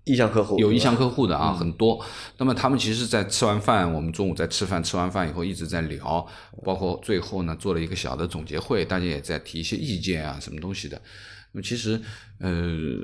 [0.04, 2.04] 意向客户有意向客客户的啊，很多。
[2.38, 6.26] 那么他们其实，在吃完饭，我们中午在吃饭，吃完饭以后一直在聊，
[6.64, 11.00] 包括最后呢做了一个小的总结会，大家也在提一些意见啊，什么东西的。
[11.52, 12.00] 那么其实，
[12.38, 12.52] 呃，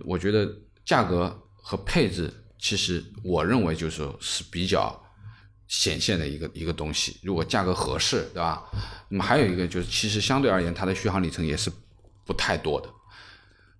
[0.04, 0.48] 我觉得
[0.84, 4.98] 价格和配置，其实我认为就是说是比较
[5.68, 7.18] 显现的一个一个东西。
[7.22, 8.62] 如果价格合适，对吧？
[9.08, 11.70] 那么还有一个就是，其实相对而言，它的续航里程也是
[12.24, 12.88] 不太多的。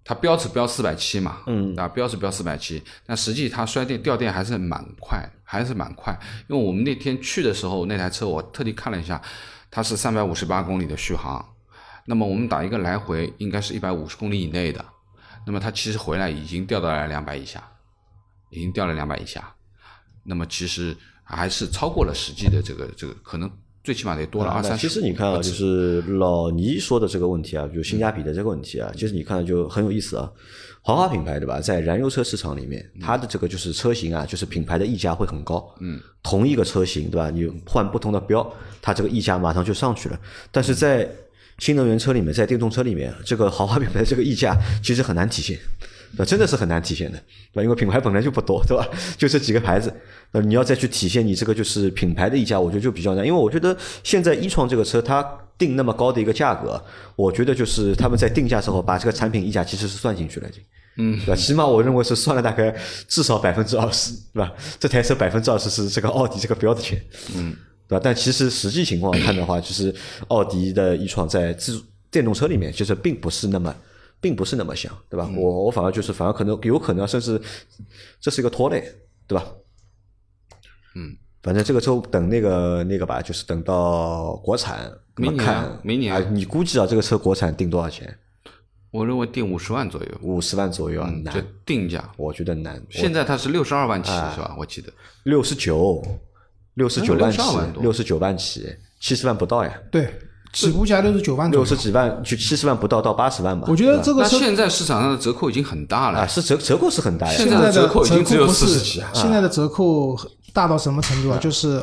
[0.05, 6.17] 它标尺标四百七嘛，嗯，啊，标尺标四百七，但实际它衰电掉电还是蛮快，还是蛮快。
[6.49, 9.21] 因为我们那天去的时候，那台车我特地看了一下，
[9.69, 11.45] 它是三百五十八公里的续航，
[12.05, 14.85] 那么我们打一个来回应该是一百五十公里以内的，
[15.45, 17.61] 那么它其实回来已经掉到了两百以下，
[18.51, 19.55] 已经掉了两百以下，
[20.25, 23.51] 那么其实还是超过了实际的这个这个可能
[23.83, 24.89] 最起码得多了二那三十。
[24.89, 30.31] 其实你看啊，就是老倪说的这个问题啊，就性价比的这个问题啊，其实你看就很有意思啊。
[30.83, 35.69] 豪华品牌对吧，在燃油车市场里面，它的这个就是车型啊，就是品牌的溢价会很高。
[35.81, 38.49] 嗯，同一个车型对吧，你换不同的标，
[38.81, 40.21] 它这个溢价马上就上去了。
[40.53, 41.11] 但是在
[41.59, 45.59] 新能源车里面，在电动车里面，这个豪华品牌这个溢价其实很难体现。
[46.13, 47.19] 对吧，真的是很难体现的，
[47.53, 47.63] 对吧？
[47.63, 48.87] 因为品牌本来就不多，对吧？
[49.17, 49.93] 就这几个牌子，
[50.33, 53.27] 那你要再去体现你这个就是品牌的溢价，我觉得就比较难。
[53.27, 55.23] 因为我觉得现在一创这个车，它
[55.59, 56.83] 定那么高的一个价格，
[57.17, 60.63] 我觉得就是他们在定价时候把这个产品溢价其实是算进去了，已经。
[60.99, 61.37] 嗯，对吧？
[61.37, 62.75] 起码我认为是算了大概
[63.07, 64.51] 至少百分之二十，对吧？
[64.81, 66.99] 这台车百分之二十是这个奥迪这个标的钱，
[67.35, 67.55] 嗯，
[67.87, 68.01] 对吧？
[68.03, 69.95] 但其实实际情况看的话，就是
[70.29, 73.75] 奥迪的一创在自电动车里面，其实并不是那么。
[74.21, 75.29] 并不是那么想，对吧？
[75.37, 77.41] 我我反而就是反而可能有可能甚至
[78.21, 78.81] 这是一个拖累，
[79.27, 79.47] 对吧？
[80.95, 88.19] 嗯，反正这个车等那个那个吧，就是等到国产明年明年啊啊，你估计啊，这个车国产定多少钱？
[88.91, 92.11] 我认为定五十万左右，五十万左右啊，难，定价。
[92.17, 92.83] 我觉得难。
[92.89, 94.57] 现在它是六十二万起是吧？
[94.59, 94.91] 我记得
[95.25, 96.03] 六十九，
[96.75, 99.79] 六十九万起62万，多六十九万起，七十万不到呀。
[99.93, 100.15] 对，
[100.53, 101.67] 起步价六十九万左六右。
[101.67, 103.67] 十几万，就七十万不到到八十万吧。
[103.71, 107.49] 我觉得这个车现在市场上的折扣已经很大了啊，是折折扣是很大呀现。
[107.49, 110.17] 在的现在的折扣已经只有四十几啊现在的折扣
[110.53, 111.39] 大到什么程度啊？
[111.41, 111.83] 就是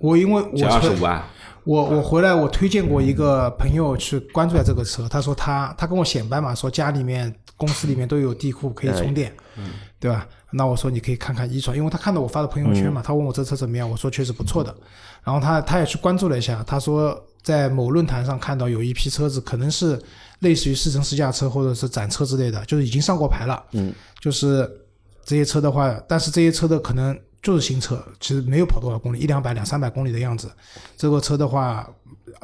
[0.00, 1.22] 我因为我减二十五万，
[1.64, 10.26] 我我回来，我推荐过一个朋友去关注一下这个车，他说他他跟我显摆嘛，说家里面公司里面都有地库可以充电，嗯对吧？
[10.50, 14.72] 那我说你可以看看一传，因为他看到我发的朋友圈嘛，他问我这车怎么样，我说确实不错的。
[15.24, 20.00] 然后他他也去关注了一下，他说在某论坛上看到有一批车子，可能是
[20.40, 24.68] 类似于试乘试驾车或者是展车之类的，就是已经上过牌了，嗯，就是
[25.24, 30.50] 这些车的话，但是这些车的可能就是新车，其实没有跑多少公里，一两百、两三百公里的样子。
[30.96, 31.86] 这个车的话，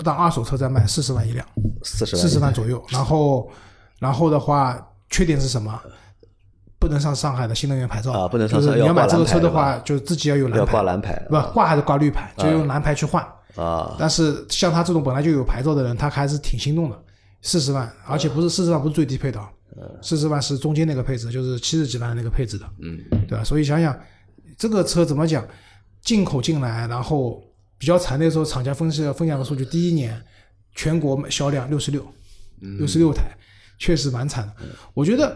[0.05, 1.47] 当二手车在卖四十万一辆，
[1.83, 2.85] 四十万，四十万左右。
[2.91, 3.51] 然后，
[3.99, 4.79] 然后的话，
[5.09, 5.81] 缺点是什么？
[6.79, 8.13] 不能上上海的新能源牌照。
[8.13, 11.15] 啊不能上就是你要买这个车的话，就自己要有蓝要牌，挂蓝牌。
[11.31, 13.27] 不挂还是挂绿牌，就用蓝牌去换。
[13.57, 17.03] 啊，但是像他这种本来就有牌照的人，他还是挺心动的。
[17.43, 19.51] 四十万，而且不是四十万，不是最低配的，啊，
[20.03, 23.43] 四十万是中间那个配置，就是七十几万的那个配置的，嗯，对吧？
[23.43, 23.99] 所以想想
[24.59, 25.43] 这个车怎么讲，
[26.03, 27.43] 进口进来，然后
[27.79, 30.23] 比较惨那时候，厂家分析分享的数据，第一年
[30.75, 32.07] 全国销量六十六，
[32.61, 33.35] 六十六台，
[33.79, 34.53] 确实蛮惨的。
[34.93, 35.35] 我觉得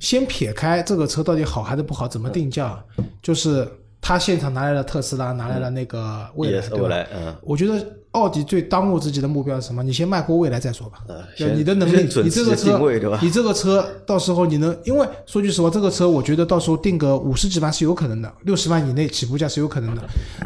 [0.00, 2.84] 先撇开这个车到底好还是不好，怎么定价，
[3.22, 3.70] 就是
[4.06, 9.82] 他现场拿来了特斯拉，拿来了那个蔚来，对吧未来，嗯，我觉得奥迪最当务之急的目标是什么？
[9.82, 10.98] 你先卖过蔚来再说吧。
[11.36, 20.02] 就先你的能力你这个车定位对吧，你这个车到时候你能，因为说句实话，这个车我觉得到时候定个五十几万是有可能的，六十万以内起步价是有可能的。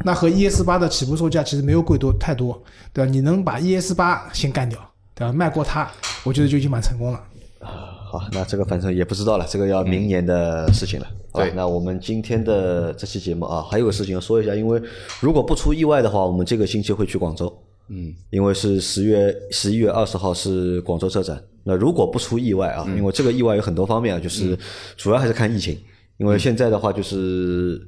[0.07, 2.59] 那和 ES 八的起步售价其实没有贵多太多，
[2.95, 3.11] 对吧？
[3.11, 4.81] 你能把 ES 八先干掉，
[5.15, 5.33] 对吧？
[5.35, 5.87] 卖过它，
[6.25, 7.21] 我觉得就已经蛮成功了。
[8.11, 11.07] 好，那这个反正也不知道了，这个要明年的事情了。
[11.33, 14.83] 好对那我们今天的这期节目啊，还有个事情要说一下，因为
[15.21, 17.57] 如果不出意外的话，我们这个星期会去广州。
[17.89, 21.41] 嗯，因为是十月十一月二十号是广州车展。
[21.63, 24.59] 那如果不出意外啊，因为这个意外有很多方面啊，就是
[24.97, 25.79] 主要还是看疫情。
[26.17, 27.81] 因为现在的话就是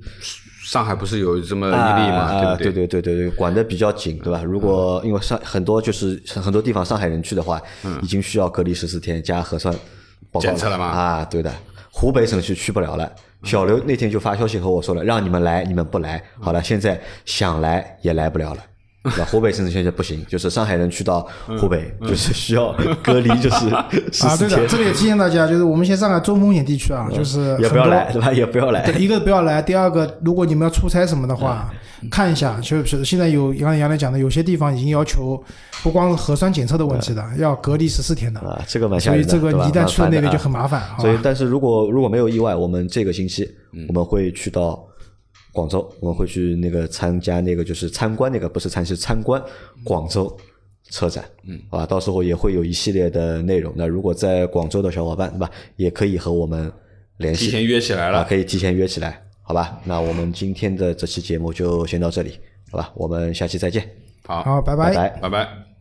[0.64, 4.42] 上海不是有这么一例嘛，啊，对不对对对对对，管得比较紧，对吧？
[4.42, 7.60] 如果因为上很多就是很多地方上海人去的话，
[8.02, 9.74] 已经需要隔离十四天加核酸
[10.40, 11.52] 检测了吗啊，对的，
[11.90, 13.10] 湖北省区去不了了。
[13.42, 16.22] 小刘那天就发消息和我说了，让你们来，你们不来。
[16.40, 18.62] 好了，现在想来也来不了了。
[19.04, 21.26] 那湖北甚至现在不行，就是上海人去到
[21.58, 22.72] 湖北，就是需要
[23.02, 23.68] 隔离，就是
[24.12, 28.32] 十啊，四天对的，，这里也提醒大家，就是我们现在上海中风险地区啊，就是也不要来，对吧？
[28.32, 28.84] 也不要来。
[28.84, 31.68] 对，一个不要来，第二个，如果你们要出差什么的话，
[32.10, 35.42] 看一下，就是现在有刚才杨磊讲的，有些地方已经要求
[35.82, 39.32] 不光是核酸检测的问题了，要隔离十四天的，啊，这个蛮吓所以人的。
[39.32, 40.80] 对吧这个你一旦去了那边就很麻烦？
[41.00, 43.50] 所以但是如果如果没有意外，我们这个星期
[43.88, 44.80] 我们会去到
[45.52, 49.42] 广州，我们会去那个参加那个就是参观那个不是参是参观
[49.84, 50.34] 广州
[50.90, 53.72] 车展，嗯，好吧，到时候也会有一系列的内容。
[53.76, 56.70] 那如果在广州的小伙伴，对吧，也可以和我们
[57.18, 58.24] 联系，提前约起来啊，了。
[58.24, 59.80] 可以提前约起来，好吧？
[59.84, 62.38] 那我们今天的这期节目就先到这里，
[62.70, 62.92] 好吧？
[62.94, 63.88] 我们下期再见，
[64.24, 65.08] 好，好，拜拜拜。
[65.20, 65.71] 拜拜。